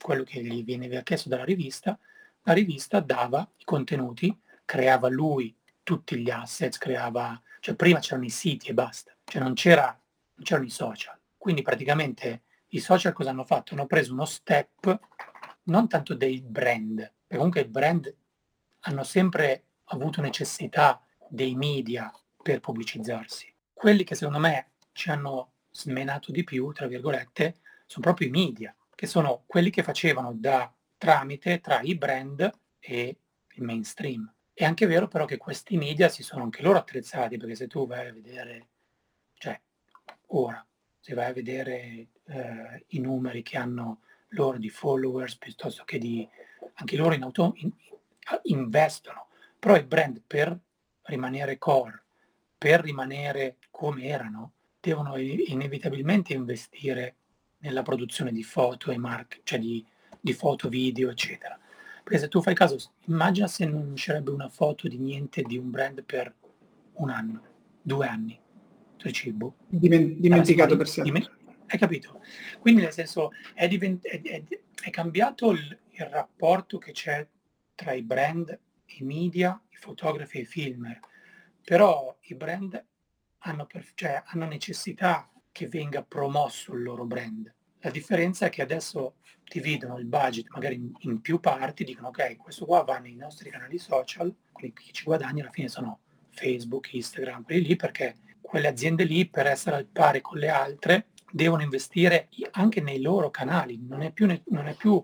[0.00, 1.96] quello che gli veniva chiesto dalla rivista
[2.44, 8.30] la rivista dava i contenuti, creava lui tutti gli assets, creava, cioè prima c'erano i
[8.30, 11.18] siti e basta, cioè non, c'era, non c'erano i social.
[11.36, 13.74] Quindi praticamente i social cosa hanno fatto?
[13.74, 14.98] Hanno preso uno step
[15.64, 18.14] non tanto dei brand, perché comunque i brand
[18.80, 23.52] hanno sempre avuto necessità dei media per pubblicizzarsi.
[23.72, 27.59] Quelli che secondo me ci hanno smenato di più, tra virgolette,
[27.90, 33.16] sono proprio i media, che sono quelli che facevano da tramite tra i brand e
[33.48, 34.32] il mainstream.
[34.52, 37.88] È anche vero però che questi media si sono anche loro attrezzati, perché se tu
[37.88, 38.68] vai a vedere,
[39.34, 39.60] cioè
[40.26, 40.64] ora,
[41.00, 46.28] se vai a vedere eh, i numeri che hanno loro di followers piuttosto che di
[46.74, 47.72] anche loro in auto in,
[48.44, 49.26] investono,
[49.58, 50.56] però i brand per
[51.02, 52.04] rimanere core,
[52.56, 57.16] per rimanere come erano, devono inevitabilmente investire
[57.60, 59.84] nella produzione di foto e marche, cioè di,
[60.20, 61.58] di foto, video, eccetera.
[62.02, 65.70] Perché se tu fai caso, immagina se non uscirebbe una foto di niente di un
[65.70, 66.34] brand per
[66.94, 67.42] un anno,
[67.80, 68.38] due anni.
[68.96, 69.54] Tu cibo.
[69.68, 71.12] Dimen- dimenticato per sempre.
[71.12, 72.20] Diment- hai capito?
[72.58, 74.42] Quindi nel senso è, divent- è, è,
[74.82, 77.26] è cambiato il, il, rapporto che c'è
[77.74, 78.58] tra i brand,
[78.98, 81.00] i media, i fotografi e i filmer.
[81.62, 82.84] Però i brand
[83.38, 87.52] hanno, per, cioè, hanno necessità che venga promosso il loro brand.
[87.80, 89.14] La differenza è che adesso
[89.50, 93.50] dividono il budget magari in, in, più parti, dicono ok, questo qua va nei nostri
[93.50, 98.68] canali social, quelli che ci guadagni alla fine sono Facebook, Instagram, quelli lì, perché quelle
[98.68, 103.78] aziende lì per essere al pari con le altre devono investire anche nei loro canali,
[103.80, 105.02] non è più, non è più,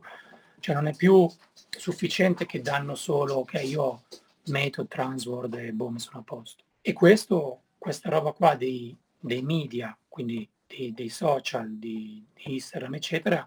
[0.61, 1.29] cioè non è più
[1.71, 4.03] sufficiente che danno solo, ok, io ho
[4.47, 6.65] Method, Transword e boom, sono a posto.
[6.81, 12.95] E questo, questa roba qua dei, dei media, quindi dei, dei social, di, di, Instagram,
[12.95, 13.47] eccetera,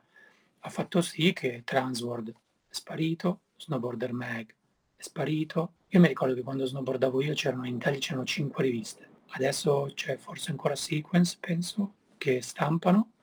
[0.59, 2.33] ha fatto sì che Transword è
[2.69, 4.53] sparito, Snowboarder Mag
[4.95, 5.73] è sparito.
[5.87, 9.09] Io mi ricordo che quando snowboardavo io c'erano in Italia c'erano cinque riviste.
[9.29, 13.13] Adesso c'è forse ancora Sequence, penso, che stampano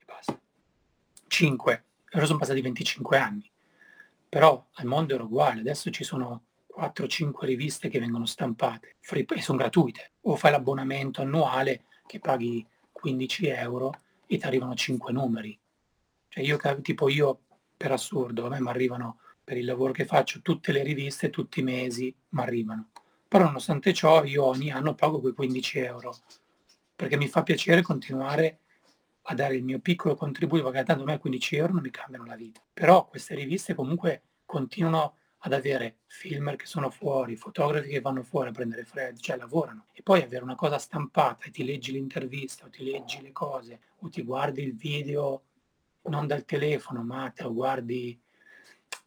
[0.00, 0.36] e basta.
[1.28, 1.84] 5.
[2.10, 3.48] Ora sono passati 25 anni.
[4.28, 6.46] Però al mondo era uguale, adesso ci sono
[6.76, 10.14] 4-5 riviste che vengono stampate e sono gratuite.
[10.22, 12.66] O fai l'abbonamento annuale che paghi
[13.06, 15.56] 15 euro e ti arrivano 5 numeri.
[16.28, 17.40] Cioè io, tipo io,
[17.76, 21.60] per assurdo, a me mi arrivano, per il lavoro che faccio, tutte le riviste, tutti
[21.60, 22.88] i mesi mi arrivano.
[23.28, 26.16] Però nonostante ciò io ogni anno pago quei 15 euro
[26.96, 28.58] perché mi fa piacere continuare
[29.28, 32.24] a dare il mio piccolo contributo, perché tanto a me 15 euro non mi cambiano
[32.24, 32.60] la vita.
[32.72, 38.48] Però queste riviste comunque continuano ad avere filmer che sono fuori, fotografi che vanno fuori
[38.48, 39.86] a prendere freddo, cioè lavorano.
[39.92, 43.80] E poi avere una cosa stampata e ti leggi l'intervista o ti leggi le cose
[43.98, 45.42] o ti guardi il video
[46.02, 48.20] non dal telefono ma te lo guardi,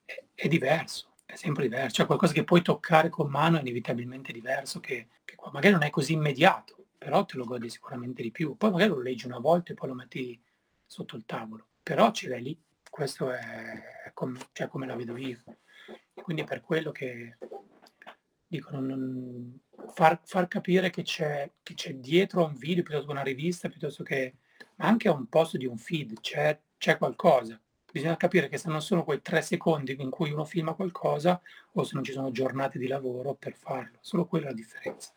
[0.05, 1.95] è, è diverso, è sempre diverso.
[1.95, 5.89] Cioè qualcosa che puoi toccare con mano è inevitabilmente diverso, che, che magari non è
[5.89, 8.55] così immediato però te lo godi sicuramente di più.
[8.55, 10.39] Poi magari lo leggi una volta e poi lo metti
[10.85, 12.61] sotto il tavolo, però ce l'hai lì.
[12.89, 15.41] Questo è come, cioè, come la vedo io.
[16.22, 17.38] Quindi per quello che
[18.47, 19.59] dico, non,
[19.93, 23.70] far, far, capire che c'è, che c'è dietro a un video piuttosto che una rivista,
[23.70, 24.36] piuttosto che,
[24.76, 27.59] ma anche a un posto di un feed, c'è, c'è qualcosa.
[27.91, 31.41] Bisogna capire che se non sono quei tre secondi in cui uno filma qualcosa
[31.74, 33.97] o se non ci sono giornate di lavoro per farlo.
[34.01, 35.11] Solo quella è la differenza.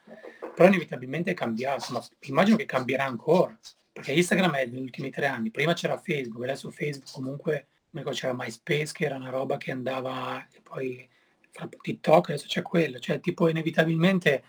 [0.55, 3.59] Però inevitabilmente è cambiato, ma immagino che cambierà ancora.
[3.92, 5.50] Perché Instagram è negli ultimi tre anni.
[5.50, 7.68] Prima c'era Facebook, adesso Facebook comunque,
[8.01, 11.09] come c'era MySpace che era una roba che andava e poi
[11.51, 12.99] fra TikTok adesso c'è quello.
[12.99, 14.43] Cioè tipo inevitabilmente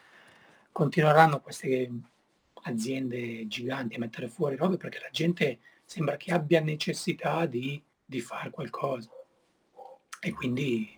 [0.71, 1.91] continueranno queste
[2.63, 7.81] aziende giganti a mettere fuori robe perché la gente sembra che abbia necessità di
[8.13, 9.09] di fare qualcosa.
[10.19, 10.97] E quindi...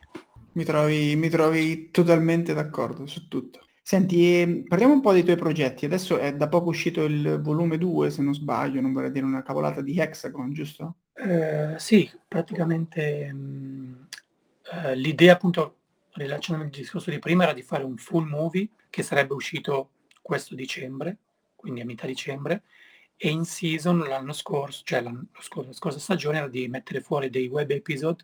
[0.53, 3.61] Mi trovi, mi trovi totalmente d'accordo su tutto.
[3.81, 5.85] Senti, ehm, parliamo un po' dei tuoi progetti.
[5.85, 9.43] Adesso è da poco uscito il volume 2, se non sbaglio, non vorrei dire una
[9.43, 10.95] cavolata di Hexagon, giusto?
[11.17, 14.03] Eh, sì, praticamente mh, mm,
[14.73, 15.77] eh, l'idea appunto,
[16.13, 19.91] rilacciando il discorso di prima, era di fare un full movie che sarebbe uscito
[20.21, 21.17] questo dicembre,
[21.55, 22.63] quindi a metà dicembre,
[23.15, 27.29] e in season l'anno scorso, cioè l'anno scorso, la scorsa stagione era di mettere fuori
[27.29, 28.23] dei web episode,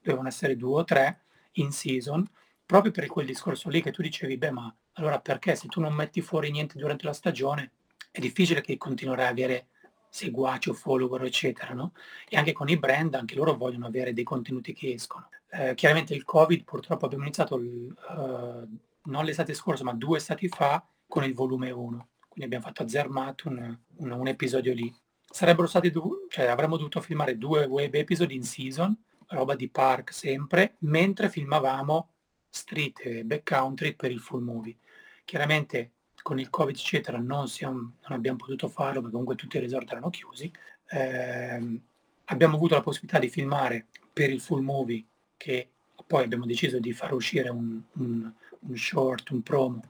[0.00, 1.20] dovevano essere due o tre
[1.54, 2.26] in season,
[2.64, 5.92] proprio per quel discorso lì che tu dicevi, beh ma allora perché se tu non
[5.92, 7.72] metti fuori niente durante la stagione
[8.10, 9.66] è difficile che continuerai a avere
[10.10, 11.92] seguaci o follower eccetera, no?
[12.28, 15.28] E anche con i brand, anche loro vogliono avere dei contenuti che escono.
[15.48, 18.68] Eh, chiaramente il Covid purtroppo abbiamo iniziato uh,
[19.04, 22.88] non l'estate scorsa ma due stati fa con il volume 1 quindi abbiamo fatto a
[22.88, 24.94] Zermatt un, un, un episodio lì.
[25.28, 28.96] Sarebbero stati due, cioè avremmo dovuto filmare due web episodi in season,
[29.28, 32.12] roba di park sempre, mentre filmavamo
[32.48, 34.76] street e backcountry per il full movie.
[35.24, 35.92] Chiaramente
[36.22, 39.90] con il covid eccetera non, siamo, non abbiamo potuto farlo perché comunque tutti i resort
[39.90, 40.50] erano chiusi.
[40.88, 41.80] Eh,
[42.24, 45.04] abbiamo avuto la possibilità di filmare per il full movie
[45.36, 45.68] che
[46.06, 49.82] poi abbiamo deciso di far uscire un, un, un short, un promo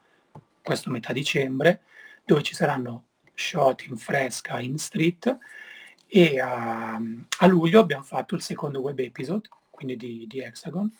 [0.62, 1.82] questo metà dicembre,
[2.24, 3.04] dove ci saranno
[3.34, 5.38] shot in fresca in street
[6.06, 10.92] e a, a luglio abbiamo fatto il secondo web episode, quindi di, di Hexagon,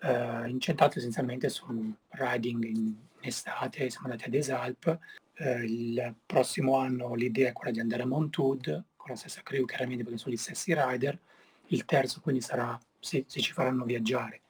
[0.00, 4.98] eh, incentrato essenzialmente sul riding in, in estate, siamo andati ad Esalp,
[5.34, 9.42] eh, il prossimo anno l'idea è quella di andare a Mount Hood, con la stessa
[9.42, 11.18] crew chiaramente perché sono gli stessi rider,
[11.66, 14.40] il terzo quindi sarà se, se ci faranno viaggiare,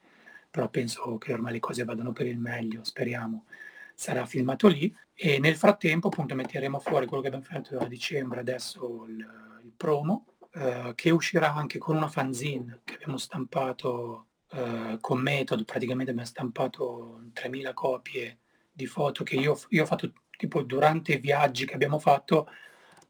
[0.49, 3.45] però penso che ormai le cose vadano per il meglio, speriamo,
[3.93, 4.93] sarà filmato lì.
[5.13, 9.17] E nel frattempo appunto metteremo fuori quello che abbiamo fatto a dicembre, adesso il,
[9.63, 15.65] il promo, eh, che uscirà anche con una fanzine che abbiamo stampato eh, con Method,
[15.65, 18.37] praticamente abbiamo stampato 3000 copie
[18.79, 22.47] di foto che io, io ho fatto tipo durante i viaggi che abbiamo fatto,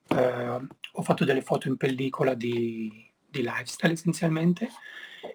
[0.07, 4.67] eh, ho fatto delle foto in pellicola di, di lifestyle essenzialmente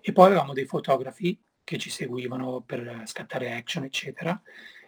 [0.01, 4.41] e poi avevamo dei fotografi che ci seguivano per scattare action, eccetera.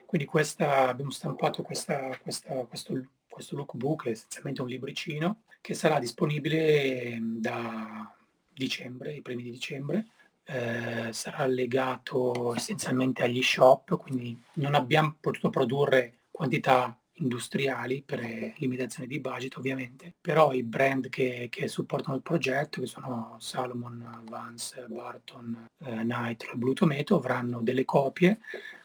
[0.05, 7.19] Quindi questa, abbiamo stampato questa, questa, questo, questo lookbook, essenzialmente un libricino, che sarà disponibile
[7.21, 8.13] da
[8.53, 10.07] dicembre, i primi di dicembre.
[10.49, 18.21] Eh, sarà legato essenzialmente agli shop, quindi non abbiamo potuto produrre quantità industriali per
[18.57, 24.23] limitazione di budget ovviamente, però i brand che, che supportano il progetto, che sono Salomon,
[24.29, 28.39] Vance, Barton, eh, Nitro Blue Tomato, avranno delle copie,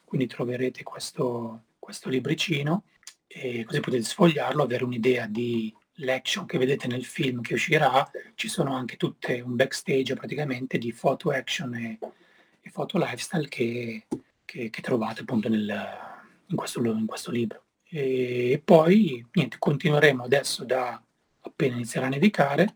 [0.03, 2.83] quindi troverete questo, questo libricino
[3.27, 8.47] e così potete sfogliarlo, avere un'idea di l'action che vedete nel film che uscirà, ci
[8.47, 11.99] sono anche tutte un backstage praticamente di foto action e,
[12.61, 14.05] e foto lifestyle che,
[14.45, 15.73] che, che trovate appunto nel,
[16.47, 17.63] in, questo, in questo libro.
[17.83, 21.01] E poi niente, continueremo adesso da
[21.41, 22.75] appena inizierà a nevicare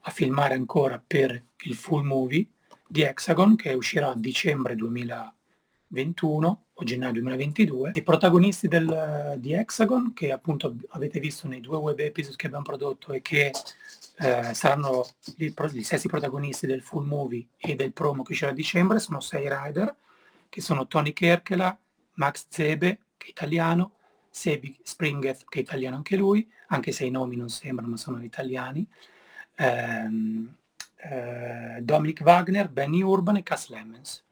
[0.00, 2.46] a filmare ancora per il full movie
[2.86, 7.92] di Hexagon che uscirà a dicembre 2021 o gennaio 2022.
[7.94, 12.64] I protagonisti del, di Hexagon che appunto avete visto nei due web episodi che abbiamo
[12.64, 13.50] prodotto e che
[14.18, 15.06] eh, saranno
[15.36, 19.20] gli, gli, stessi protagonisti del full movie e del promo che uscirà a dicembre sono
[19.20, 19.94] sei rider
[20.48, 21.76] che sono Tony Kerkela,
[22.14, 23.92] Max Zebe che è italiano,
[24.30, 28.22] Sebi Springeth, che è italiano anche lui, anche se i nomi non sembrano, ma sono
[28.22, 28.86] italiani,
[29.54, 30.54] ehm,
[30.96, 34.24] eh, Dominic Wagner, Benny Urban e Cass Lemons.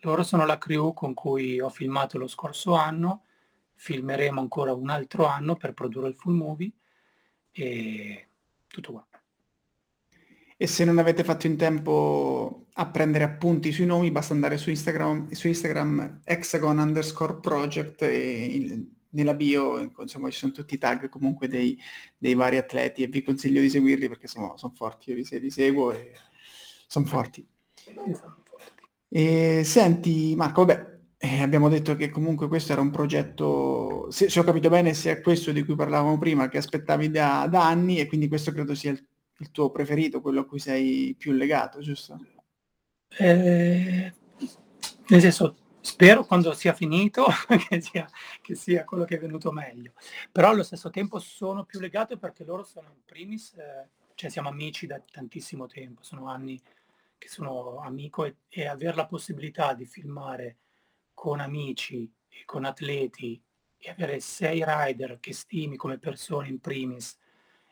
[0.00, 3.24] Loro sono la crew con cui ho filmato lo scorso anno,
[3.74, 6.70] filmeremo ancora un altro anno per produrre il full movie
[7.50, 8.28] e
[8.66, 9.06] tutto qua.
[10.56, 14.68] E se non avete fatto in tempo a prendere appunti sui nomi, basta andare su
[14.68, 21.08] Instagram, su Instagram hexagon underscore project e nella bio insomma ci sono tutti i tag
[21.08, 21.78] comunque dei,
[22.16, 25.50] dei vari atleti e vi consiglio di seguirli perché sono, sono forti, io li, li
[25.50, 26.12] seguo e
[26.86, 27.46] sono forti.
[29.12, 34.40] E, senti Marco, vabbè, eh, abbiamo detto che comunque questo era un progetto, se, se,
[34.40, 37.98] ho capito bene, se è questo di cui parlavamo prima, che aspettavi da, da anni
[37.98, 39.06] e quindi questo credo sia il,
[39.38, 42.18] il, tuo preferito, quello a cui sei più legato, giusto?
[43.18, 44.12] Eh,
[45.08, 47.24] nel senso, Spero quando sia finito
[47.68, 48.06] che sia,
[48.42, 49.92] che sia, quello che è venuto meglio.
[50.30, 54.50] Però allo stesso tempo sono più legato perché loro sono in primis, eh, cioè siamo
[54.50, 56.60] amici da tantissimo tempo, sono anni
[57.20, 60.56] che sono amico e, e avere la possibilità di filmare
[61.12, 63.40] con amici e con atleti
[63.76, 67.18] e avere sei rider che stimi come persone in primis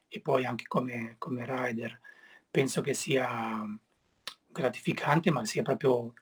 [0.06, 1.98] e poi anche come, come rider,
[2.50, 3.64] penso che sia
[4.46, 6.12] gratificante, ma sia proprio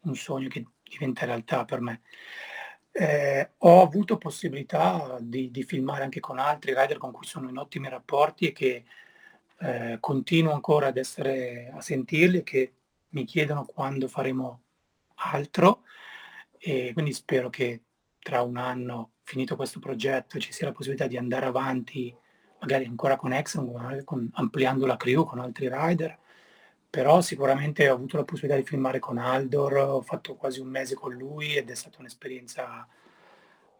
[0.00, 2.00] un sogno che diventa realtà per me.
[2.92, 7.58] Eh, ho avuto possibilità di, di, filmare anche con altri rider con cui sono in
[7.58, 8.84] ottimi rapporti e che
[9.60, 12.72] eh, continuo ancora ad essere a sentirli che
[13.10, 14.62] mi chiedono quando faremo
[15.16, 15.82] altro.
[16.58, 17.82] E quindi spero che
[18.18, 22.14] tra un anno finito questo progetto ci sia la possibilità di andare avanti
[22.60, 26.18] magari ancora con Exxon, con, ampliando la crew con altri rider.
[26.90, 30.94] Però sicuramente ho avuto la possibilità di filmare con Aldor, ho fatto quasi un mese
[30.96, 32.86] con lui ed è stata un'esperienza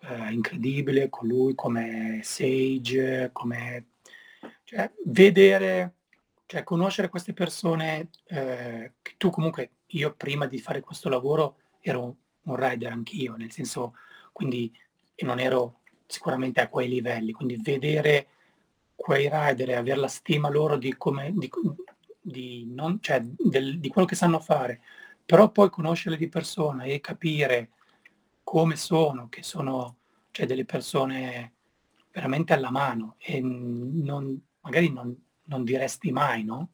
[0.03, 3.90] eh, incredibile con lui come Sage, come
[4.71, 5.95] cioè, vedere,
[6.47, 12.17] cioè, conoscere queste persone eh, che tu comunque, io prima di fare questo lavoro ero
[12.43, 13.95] un, rider anch'io, nel senso,
[14.31, 14.73] quindi
[15.23, 18.29] non ero sicuramente a quei livelli, quindi vedere
[18.95, 21.51] quei rider e avere la stima loro di come, di,
[22.21, 24.83] di, non, cioè, del, di quello che sanno fare,
[25.27, 27.71] però poi conoscerle di persona e capire
[28.45, 29.97] come sono, che sono
[30.31, 31.55] cioè, delle persone
[32.13, 36.71] veramente alla mano e non, magari non, non diresti mai, no?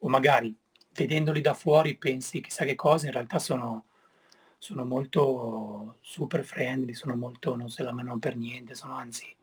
[0.00, 0.56] O magari
[0.94, 3.86] vedendoli da fuori pensi chissà che cosa, in realtà sono,
[4.58, 9.34] sono molto super friendly, sono molto, non se la menano per niente, sono anzi,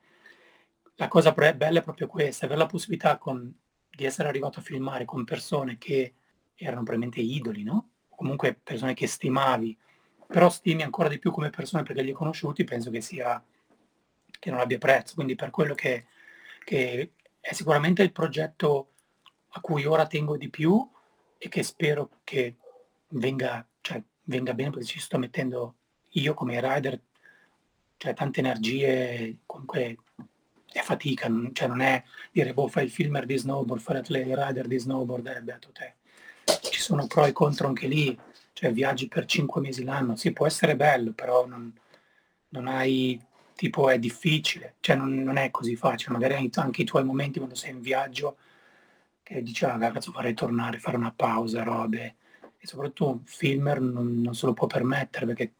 [0.96, 3.54] la cosa bella è proprio questa, avere la possibilità con,
[3.90, 6.14] di essere arrivato a filmare con persone che
[6.56, 7.92] erano probabilmente idoli, no?
[8.10, 9.78] Comunque persone che stimavi,
[10.28, 13.42] però stimi ancora di più come persone perché li hai conosciuti, penso che sia,
[14.40, 15.16] che non abbia prezzo.
[15.16, 16.06] Quindi per quello che,
[16.66, 17.14] che
[17.50, 18.92] è sicuramente il progetto
[19.54, 20.88] a cui ora tengo di più
[21.36, 22.58] e che spero che
[23.08, 25.74] venga, cioè, venga bene perché ci sto mettendo
[26.10, 27.02] io come rider,
[27.98, 29.98] cioè tante energie, comunque
[30.72, 34.36] è fatica, non, cioè non è dire, boh, fai il filmer di snowboard, fare il
[34.38, 35.96] rider di snowboard, eh, beato te.
[36.70, 38.16] Ci sono pro e contro anche lì,
[38.54, 41.74] cioè viaggi per cinque mesi l'anno, sì, può essere bello, però non,
[42.50, 43.20] non hai,
[43.60, 47.56] tipo, è difficile, cioè non, non, è così facile, magari anche i tuoi momenti quando
[47.56, 48.38] sei in viaggio,
[49.22, 52.16] che dici, ah, cazzo, farei tornare, fare una pausa, robe,
[52.58, 55.54] e soprattutto un filmer non, non se lo può permettere, perché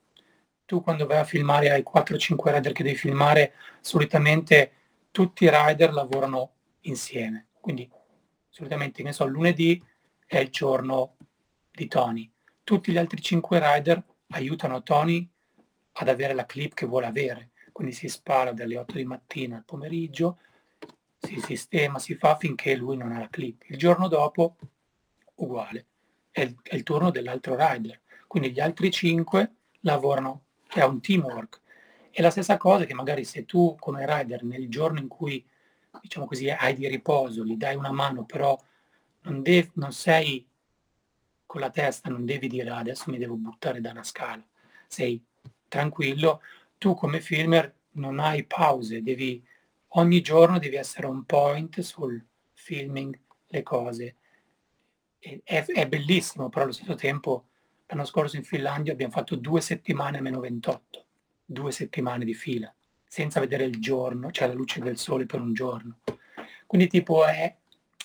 [0.64, 4.72] tu quando vai a filmare hai 4-5 rider che devi filmare, solitamente
[5.12, 7.48] tutti i rider lavorano insieme.
[7.60, 7.90] Quindi
[8.48, 9.84] solitamente, ne so, lunedì
[10.26, 11.18] è il giorno
[11.70, 12.32] di Tony.
[12.64, 15.30] Tutti gli altri cinque rider aiutano Tony
[15.92, 17.50] ad avere la clip che vuole avere.
[17.80, 20.40] Quindi si spara dalle 8 di mattina al pomeriggio,
[21.18, 23.64] si sistema, si fa finché lui non ha la clip.
[23.68, 24.58] Il giorno dopo,
[25.36, 25.86] uguale,
[26.30, 28.02] è il, è il turno dell'altro rider.
[28.28, 31.62] Quindi gli altri cinque lavorano, è un teamwork
[32.12, 35.42] è la stessa cosa che magari se tu come rider nel giorno in cui,
[36.02, 38.62] diciamo così, hai di riposo, gli dai una mano, però
[39.22, 40.46] non, dev- non sei
[41.46, 44.46] con la testa, non devi dire ah, adesso mi devo buttare da una scala,
[44.86, 45.24] sei
[45.70, 46.42] tranquillo,
[46.80, 49.46] tu come filmer non hai pause, devi,
[49.90, 54.16] ogni giorno devi essere on point sul filming, le cose.
[55.20, 57.48] È, è, bellissimo, però allo stesso tempo
[57.88, 61.06] l'anno scorso in Finlandia abbiamo fatto due settimane a meno 28
[61.50, 62.74] due settimane di fila,
[63.08, 66.00] senza vedere il giorno, cioè la luce del sole per un giorno.
[66.68, 67.58] Quindi tipo è,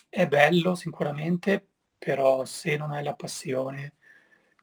[0.08, 1.64] è bello sicuramente,
[1.98, 3.94] però se non hai la passione,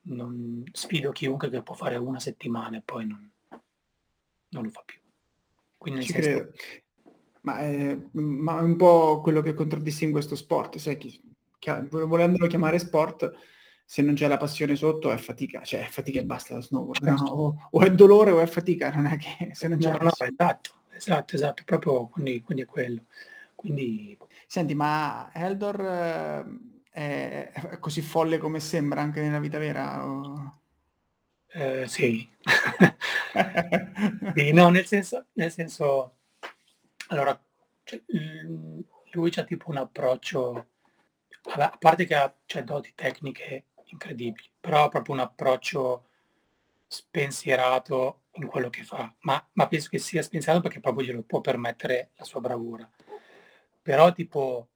[0.03, 3.30] non, sfido chiunque che può fare una settimana e poi non,
[4.51, 4.99] non lo fa più.
[5.77, 6.51] Quindi Ci senso...
[7.41, 11.19] Ma è, ma è, un po' quello che contraddistingue questo sport, sai, chi,
[11.57, 13.31] chi, volendolo chiamare sport,
[13.83, 17.03] se non c'è la passione sotto è fatica, cioè è fatica e basta lo snowboard,
[17.03, 17.25] no?
[17.25, 20.11] o, o, è dolore o è fatica, non è che se non c'è no, no,
[20.11, 23.05] esatto, esatto, esatto, proprio quindi, quindi è quello.
[23.55, 24.17] Quindi...
[24.45, 26.45] Senti, ma Eldor eh,
[26.91, 30.05] è, è, così folle come sembra anche nella vita vera?
[30.05, 30.60] O...
[31.53, 32.29] Eh, sì.
[34.35, 36.15] sì, no, nel senso, nel senso
[37.09, 37.39] allora,
[37.83, 38.01] cioè,
[39.11, 40.67] lui c'ha tipo un approccio,
[41.55, 46.05] a parte che ha cioè, doti tecniche incredibili, però ha proprio un approccio
[46.87, 51.41] spensierato in quello che fa, ma, ma penso che sia spensierato perché proprio glielo può
[51.41, 52.89] permettere la sua bravura.
[53.81, 54.69] Però tipo,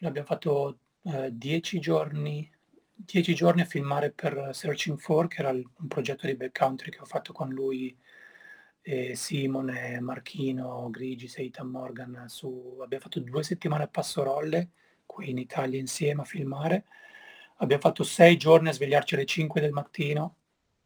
[0.00, 2.50] abbiamo fatto eh, dieci giorni,
[2.94, 7.04] dieci giorni a filmare per Searching For, che era un progetto di backcountry che ho
[7.04, 7.96] fatto con lui,
[8.82, 14.70] e Simone, Marchino, Grigi, Seitan Morgan, su, abbiamo fatto due settimane a Passorolle,
[15.06, 16.84] qui in Italia insieme a filmare,
[17.58, 20.36] Abbiamo fatto sei giorni a svegliarci alle 5 del mattino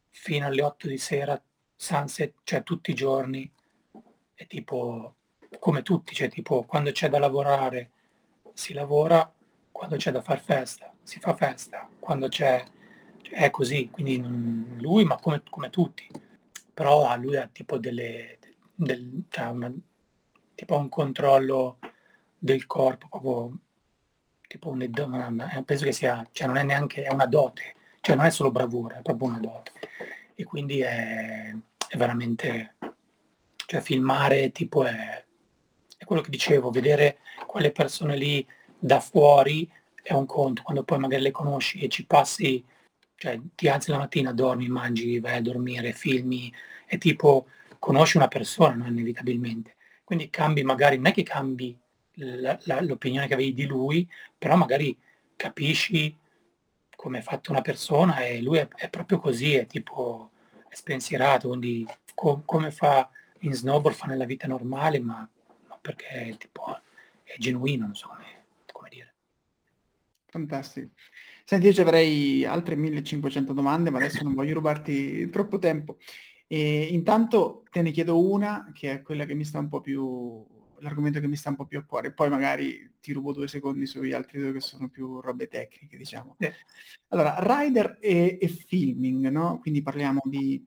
[0.09, 1.41] fino alle 8 di sera,
[1.75, 3.51] sunset, cioè tutti i giorni.
[4.35, 5.15] E tipo,
[5.57, 7.91] come tutti, cioè tipo quando c'è da lavorare
[8.53, 9.33] si lavora,
[9.71, 12.63] quando c'è da far festa si fa festa, quando c'è,
[13.31, 14.21] è così, quindi
[14.79, 16.07] lui ma come, come, tutti.
[16.71, 18.37] Però lui ha tipo delle,
[18.75, 19.73] del, cioè una,
[20.53, 21.79] tipo un controllo
[22.37, 23.57] del corpo proprio
[24.47, 28.25] tipo un, una, penso che sia, cioè non è neanche, è una dote, cioè non
[28.25, 29.71] è solo bravura, è proprio una dote.
[30.35, 31.55] E quindi è,
[31.87, 32.75] è veramente,
[33.65, 35.25] cioè filmare tipo è,
[35.97, 38.45] è quello che dicevo, vedere quelle persone lì
[38.77, 39.69] da fuori
[40.09, 42.63] è un conto, quando poi magari le conosci e ci passi,
[43.15, 46.51] cioè ti alzi la mattina, dormi, mangi, vai a dormire, filmi,
[46.85, 47.47] è tipo
[47.77, 48.87] conosci una persona, no?
[48.87, 49.75] inevitabilmente.
[50.03, 51.77] Quindi cambi magari, non è che cambi
[52.15, 54.07] la, la, l'opinione che avevi di lui,
[54.37, 54.97] però magari
[55.35, 56.17] capisci
[56.95, 60.31] come è fatta una persona e lui è, è proprio così, è tipo
[60.67, 61.85] è spensierato, quindi
[62.15, 63.09] com, come fa
[63.41, 65.27] in snowboard, fa nella vita normale, ma,
[65.67, 66.79] ma perché tipo,
[67.23, 67.93] è genuino, non.
[70.29, 70.93] Fantastico.
[71.43, 75.97] Senti, io ci avrei altre 1500 domande, ma adesso non voglio rubarti troppo tempo.
[76.47, 80.45] E intanto te ne chiedo una, che è quella che mi sta un po' più
[80.81, 82.13] l'argomento che mi sta un po' più a cuore.
[82.13, 86.37] Poi magari ti rubo due secondi sugli altri due che sono più robe tecniche, diciamo.
[87.09, 89.59] Allora, rider e, e, filming, no?
[89.59, 90.65] Quindi parliamo di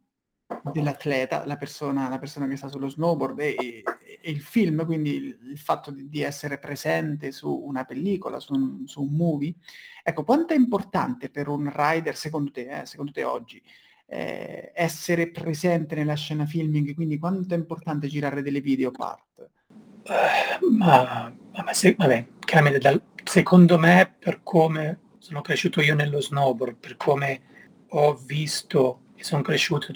[0.73, 3.83] dell'atleta, la persona, la persona che sta sullo snowboard e, e,
[4.21, 8.55] e il film, quindi il, il fatto di, di, essere presente su una pellicola, su
[8.55, 9.55] un, su un, movie.
[10.03, 13.63] Ecco, quanto è importante per un rider, secondo te, eh, secondo te oggi,
[14.07, 19.51] eh, essere presente nella scena filming, quindi quanto è importante girare delle video part?
[20.05, 21.33] Uh, ma,
[21.65, 26.97] ma se, vabbè, chiaramente dal, secondo me per come sono cresciuto io nello snowboard, per
[26.97, 27.41] come
[27.89, 29.93] ho visto e sono cresciuto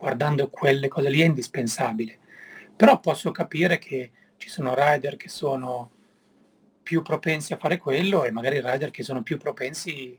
[0.00, 2.18] guardando quelle cose lì è indispensabile.
[2.74, 5.90] Però posso capire che ci sono rider che sono
[6.82, 10.18] più propensi a fare quello e magari rider che sono più propensi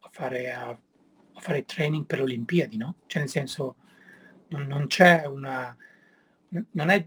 [0.00, 2.96] a fare, a, a fare training per le Olimpiadi, no?
[3.06, 3.76] Cioè nel senso
[4.48, 5.74] non, non c'è una...
[6.72, 7.06] non è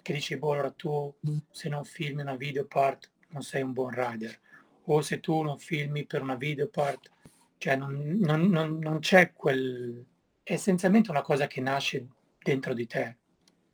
[0.00, 1.12] che dici, boh, allora tu
[1.50, 4.38] se non filmi una video part non sei un buon rider
[4.84, 7.10] o se tu non filmi per una video part,
[7.58, 10.04] cioè non, non, non, non c'è quel...
[10.42, 13.18] è essenzialmente una cosa che nasce dentro di te.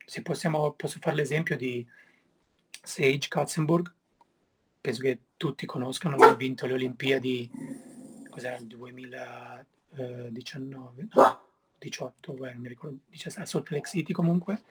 [0.05, 1.83] Se possiamo, posso fare l'esempio di
[2.81, 3.91] Sage Katzenburg,
[4.81, 7.49] penso che tutti conoscano, ha vinto le Olimpiadi,
[8.29, 11.07] cos'era il 2019?
[11.13, 11.47] No,
[11.77, 14.63] 18, beh, mi ricordo, 17, a Salt Lake City comunque.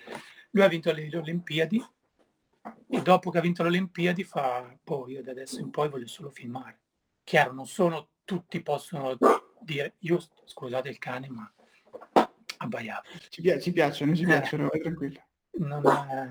[0.51, 1.82] Lui ha vinto le Olimpiadi
[2.88, 6.07] e dopo che ha vinto le Olimpiadi fa, poi io da adesso in poi voglio
[6.07, 6.80] solo filmare.
[7.24, 9.16] Chiaro, non sono tutti possono
[9.61, 11.51] dire, io scusate il cane, ma
[12.59, 13.03] abbaiava.
[13.29, 14.27] Ci, pi- ci piacciono, ci eh.
[14.27, 15.23] piacciono, vai tranquillo.
[15.59, 16.31] Non, è,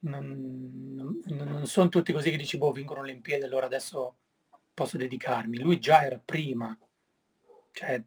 [0.00, 4.16] non, non, non, sono tutti così che dici, boh, vincono le Olimpiadi, allora adesso
[4.74, 5.58] posso dedicarmi.
[5.58, 6.76] Lui già era prima,
[7.72, 8.02] cioè,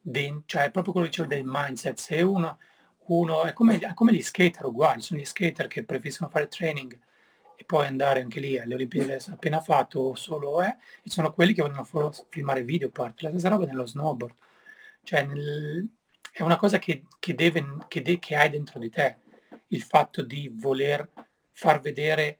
[0.00, 1.98] de, cioè è proprio quello che dicevo del mindset.
[1.98, 2.58] Se uno,
[3.06, 6.98] uno è come, è come gli skater uguali, sono gli skater che preferiscono fare training
[7.56, 11.62] e poi andare anche lì alle Olimpiadi appena fatto solo è, e sono quelli che
[11.62, 14.34] vogliono filmare video part, la stessa roba nello snowboard.
[15.02, 15.88] Cioè nel,
[16.32, 19.18] è una cosa che, che, deve, che, de, che hai dentro di te,
[19.68, 21.10] il fatto di voler
[21.52, 22.38] far vedere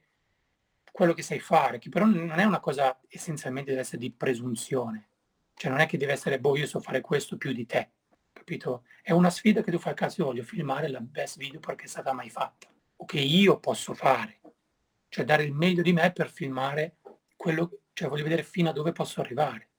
[0.92, 5.08] quello che sai fare, che però non è una cosa essenzialmente deve essere di presunzione.
[5.54, 7.90] Cioè non è che deve essere, boh, io so fare questo più di te,
[8.32, 8.84] capito?
[9.02, 11.88] È una sfida che tu fai caso, io voglio filmare la best video perché è
[11.88, 14.38] stata mai fatta, o che io posso fare
[15.08, 16.98] cioè dare il meglio di me per filmare
[17.34, 19.70] quello, cioè voglio vedere fino a dove posso arrivare.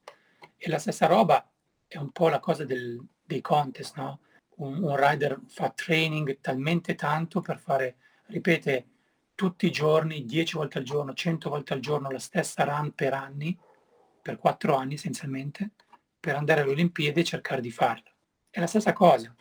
[0.57, 1.49] E la stessa roba
[1.88, 4.21] è un po' la cosa del, dei contest, no?
[4.57, 8.88] Un, un rider fa training talmente tanto per fare, ripete,
[9.36, 13.13] tutti i giorni, 10 volte al giorno, 100 volte al giorno la stessa run per
[13.13, 13.57] anni,
[14.21, 15.71] per quattro anni essenzialmente,
[16.19, 18.11] per andare alle Olimpiadi e cercare di farla.
[18.49, 19.34] È la stessa cosa,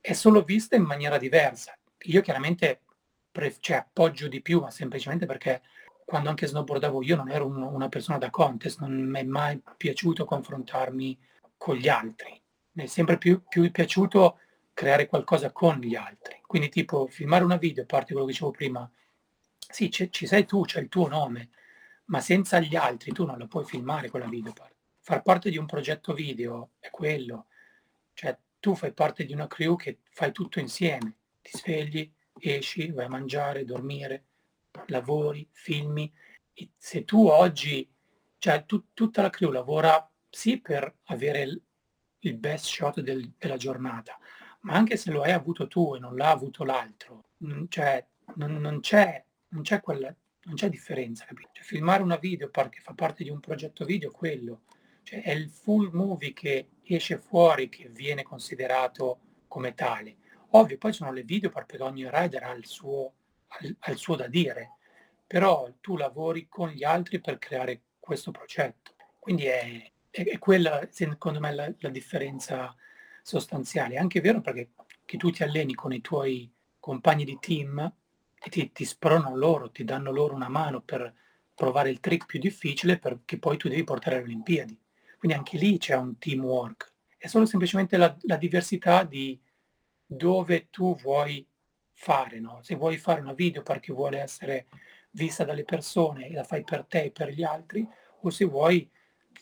[0.00, 1.76] è solo vista in maniera diversa.
[2.04, 2.82] Io chiaramente
[3.30, 5.62] pre- cioè, appoggio di più, ma semplicemente perché
[6.04, 9.60] quando anche snowboardavo io non ero un, una persona da contest, non mi è mai
[9.76, 11.18] piaciuto confrontarmi
[11.58, 12.40] con gli altri.
[12.76, 14.38] Mi è sempre più, più piaciuto
[14.74, 16.38] creare qualcosa con gli altri.
[16.46, 18.90] Quindi tipo filmare una video, a parte quello che dicevo prima,
[19.58, 21.48] sì, ci sei tu, c'è il tuo nome,
[22.06, 24.52] ma senza gli altri tu non la puoi filmare quella video.
[25.00, 27.46] Far parte di un progetto video è quello,
[28.12, 33.06] cioè tu fai parte di una crew che fai tutto insieme, ti svegli, esci, vai
[33.06, 34.24] a mangiare, dormire,
[34.88, 36.12] lavori, filmi.
[36.52, 37.88] E se tu oggi,
[38.36, 41.60] cioè tu, tutta la crew lavora sì per avere
[42.28, 44.18] il, best shot del, della giornata,
[44.60, 47.24] ma anche se lo hai avuto tu e non l'ha avuto l'altro,
[47.68, 48.04] cioè,
[48.34, 51.50] non, non, c'è, non, c'è quella, non c'è differenza, capito?
[51.52, 54.62] Cioè, filmare una video perché fa parte di un progetto video, quello,
[55.02, 60.16] cioè, è il full movie che esce fuori che viene considerato come tale.
[60.50, 63.12] Ovvio, poi sono le video perché ogni rider ha il suo,
[63.78, 64.72] ha il suo da dire,
[65.26, 68.94] però tu lavori con gli altri per creare questo progetto.
[69.18, 69.92] Quindi è,
[70.24, 72.74] è, quella, secondo me, la, la, differenza
[73.22, 73.94] sostanziale.
[73.94, 74.70] È anche vero perché
[75.04, 77.92] che tu ti alleni con i tuoi compagni di team
[78.38, 81.12] e ti, ti spronano loro, ti danno loro una mano per
[81.54, 84.78] provare il trick più difficile perché poi tu devi portare alle Olimpiadi.
[85.18, 86.92] Quindi anche lì c'è un teamwork.
[87.16, 89.40] È solo semplicemente la, la diversità di,
[90.04, 91.46] dove tu vuoi
[91.92, 92.60] fare, no?
[92.62, 94.66] Se vuoi fare una video perché vuole essere
[95.10, 97.88] vista dalle persone e la fai per te e per gli altri,
[98.20, 98.88] o se vuoi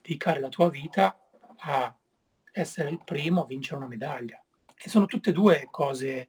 [0.04, 1.18] dedicare la tua vita
[1.56, 1.96] a
[2.52, 4.40] essere il primo a vincere una medaglia.
[4.76, 6.28] E sono tutte e due cose,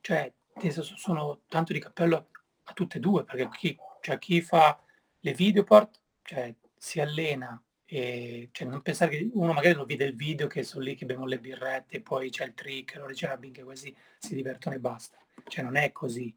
[0.00, 0.32] cioè,
[0.80, 2.28] sono tanto di cappello
[2.62, 4.80] a tutte e due, perché chi, cioè, chi fa
[5.18, 10.14] le videoport, cioè, si allena e cioè, non pensare che uno magari lo vede il
[10.14, 13.36] video che sono lì che bevono le birrette poi c'è il trick, allora dice ah,
[13.36, 15.18] che questi si divertono e basta.
[15.48, 16.32] Cioè non è così.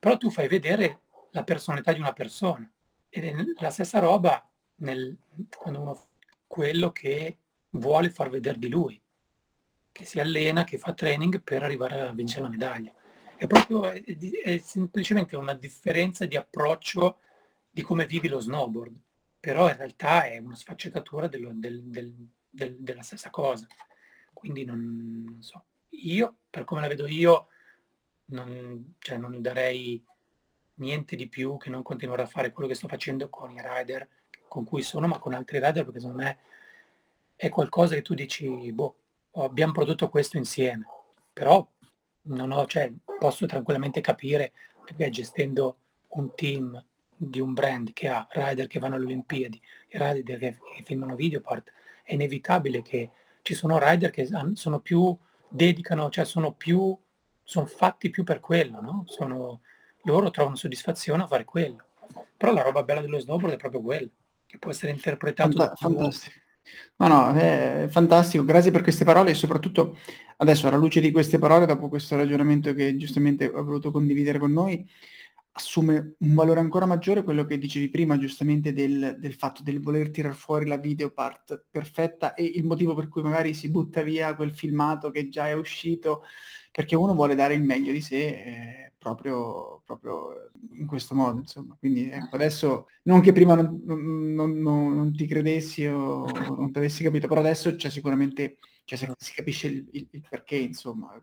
[0.00, 1.00] Però tu fai vedere
[1.32, 2.68] la personalità di una persona.
[3.10, 5.16] Ed è la stessa roba nel,
[5.54, 6.06] quando uno
[6.54, 7.38] quello che
[7.70, 9.02] vuole far vedere di lui.
[9.90, 12.92] che si allena, che fa training per arrivare a vincere la medaglia.
[13.36, 17.18] È proprio è, è semplicemente una differenza di approccio
[17.70, 18.96] di come vivi lo snowboard,
[19.38, 22.12] però in realtà è una sfaccettatura dello, del, del,
[22.48, 23.66] del, della stessa cosa.
[24.32, 25.64] Quindi non, non, so.
[25.90, 27.48] Io, per come la vedo io,
[28.26, 30.04] non, cioè non darei
[30.74, 34.08] niente di più che non continuare a fare quello che sto facendo con i rider
[34.54, 36.38] con cui sono, ma con altri rider, perché secondo me
[37.34, 38.94] è qualcosa che tu dici, boh,
[39.32, 40.86] abbiamo prodotto questo insieme,
[41.32, 41.66] però
[42.26, 44.52] non ho, cioè, posso tranquillamente capire
[44.84, 45.78] perché gestendo
[46.10, 46.80] un team
[47.16, 51.16] di un brand che ha rider che vanno alle Olimpiadi e rider che, che filmano
[51.16, 51.72] videopart,
[52.04, 53.10] è inevitabile che
[53.42, 55.16] ci sono rider che sono più,
[55.48, 56.96] dedicano, cioè sono più,
[57.42, 59.02] sono fatti più per quello, no?
[59.08, 59.62] Sono,
[60.02, 61.86] loro trovano soddisfazione a fare quello.
[62.36, 64.10] Però la roba bella dello snowboard è proprio quello,
[64.54, 66.36] che può essere interpretato Fanta- fantastico.
[66.96, 69.98] No, no, è fantastico, grazie per queste parole e soprattutto
[70.38, 74.52] adesso alla luce di queste parole, dopo questo ragionamento che giustamente ho voluto condividere con
[74.52, 74.88] noi,
[75.52, 80.10] assume un valore ancora maggiore quello che dicevi prima, giustamente del, del fatto del voler
[80.10, 84.34] tirar fuori la video part perfetta e il motivo per cui magari si butta via
[84.34, 86.22] quel filmato che già è uscito,
[86.70, 91.76] perché uno vuole dare il meglio di sé eh, proprio, proprio, in questo modo, insomma.
[91.78, 96.78] Quindi ecco, adesso, non che prima non, non, non, non ti credessi o non ti
[96.78, 101.22] avessi capito, però adesso c'è sicuramente, cioè, si capisce il, il, il perché, insomma,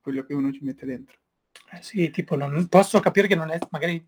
[0.00, 1.18] quello che uno ci mette dentro.
[1.72, 4.06] Eh sì, tipo, non, posso capire che non è magari,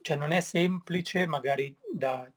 [0.00, 2.30] cioè non è semplice magari da,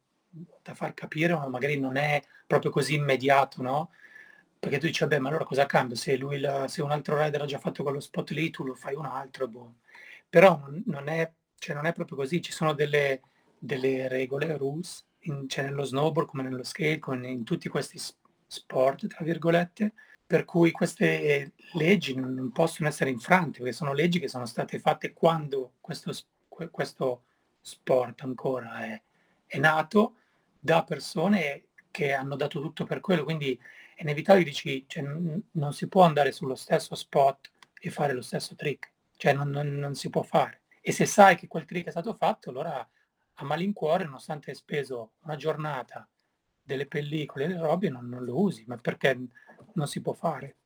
[0.63, 3.91] da far capire, ma magari non è proprio così immediato, no?
[4.65, 5.95] Perché tu dici, vabbè, ma allora cosa cambia?
[5.95, 8.73] Se, lui la, se un altro rider ha già fatto quello spot lì, tu lo
[8.73, 9.75] fai un altro, boh.
[10.27, 13.21] Però non, non, è, cioè non è proprio così, ci sono delle,
[13.59, 18.01] delle regole, rules, in, cioè nello snowboard come nello skate, come in tutti questi
[18.47, 19.93] sport, tra virgolette,
[20.25, 25.13] per cui queste leggi non possono essere infrante, perché sono leggi che sono state fatte
[25.13, 26.11] quando questo,
[26.71, 27.25] questo
[27.61, 28.99] sport ancora è,
[29.45, 30.15] è, nato
[30.59, 31.65] da persone
[31.95, 33.57] che hanno dato tutto per quello, quindi
[33.95, 38.21] è inevitabile dici, cioè, non, non si può andare sullo stesso spot e fare lo
[38.21, 40.63] stesso trick, cioè non, non, non, si può fare.
[40.81, 42.85] E se sai che quel trick è stato fatto, allora
[43.35, 46.05] a malincuore, nonostante hai speso una giornata
[46.61, 49.17] delle pellicole e le robe, non, non lo usi, ma perché
[49.75, 50.57] non si può fare.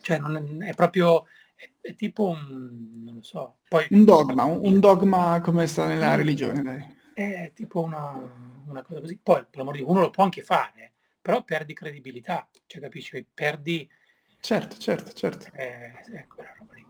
[0.00, 3.58] Cioè, non è, è proprio, è, è, tipo un, non lo so.
[3.68, 6.96] Poi, un dogma, un, un dogma come sta nella religione, dai.
[7.18, 8.16] È tipo una,
[8.68, 9.18] una cosa così.
[9.20, 13.26] Poi, per l'amor di Dio, uno lo può anche fare, però perdi credibilità, cioè capisci?
[13.34, 13.90] Perdi...
[14.38, 15.46] Certo, certo, certo.
[15.52, 16.86] Eh, ecco la roba lì.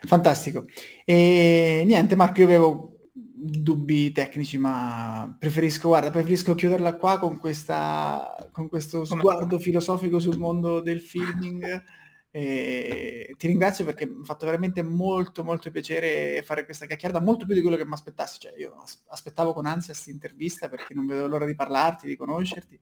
[0.00, 0.64] Fantastico.
[1.04, 8.48] E niente, Marco, io avevo dubbi tecnici, ma preferisco, guarda, preferisco chiuderla qua con, questa,
[8.52, 11.84] con questo sguardo filosofico sul mondo del filming.
[12.36, 17.46] E ti ringrazio perché mi ha fatto veramente molto molto piacere fare questa chiacchierata, molto
[17.46, 18.40] più di quello che mi aspettassi.
[18.40, 18.76] Cioè, io
[19.06, 22.78] aspettavo con ansia questa intervista perché non vedo l'ora di parlarti, di conoscerti,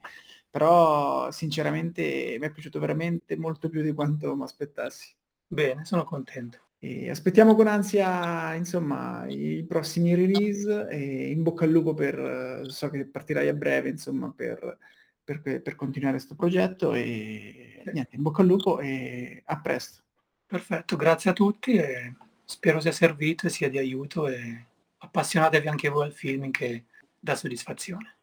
[0.51, 5.15] però sinceramente mi è piaciuto veramente molto più di quanto mi aspettassi.
[5.47, 6.59] Bene, sono contento.
[6.81, 12.91] E aspettiamo con ansia, insomma, i prossimi release e in bocca al lupo per, so
[12.91, 14.79] che partirai a breve, insomma, per,
[15.25, 20.03] per, per continuare questo progetto e niente, in bocca al lupo e a presto.
[20.47, 22.15] Perfetto, grazie a tutti e
[22.45, 24.67] spero sia servito e sia di aiuto e
[24.99, 26.85] appassionatevi anche voi al film che
[27.19, 28.17] dà soddisfazione.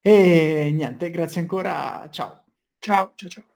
[0.00, 2.44] E niente, grazie ancora, ciao.
[2.78, 3.55] Ciao, ciao, ciao.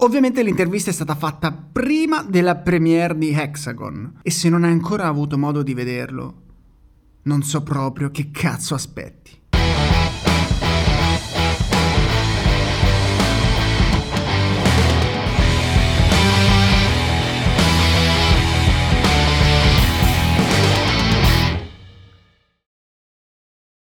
[0.00, 5.06] Ovviamente l'intervista è stata fatta prima della premiere di Hexagon e se non hai ancora
[5.06, 6.42] avuto modo di vederlo,
[7.22, 9.44] non so proprio che cazzo aspetti.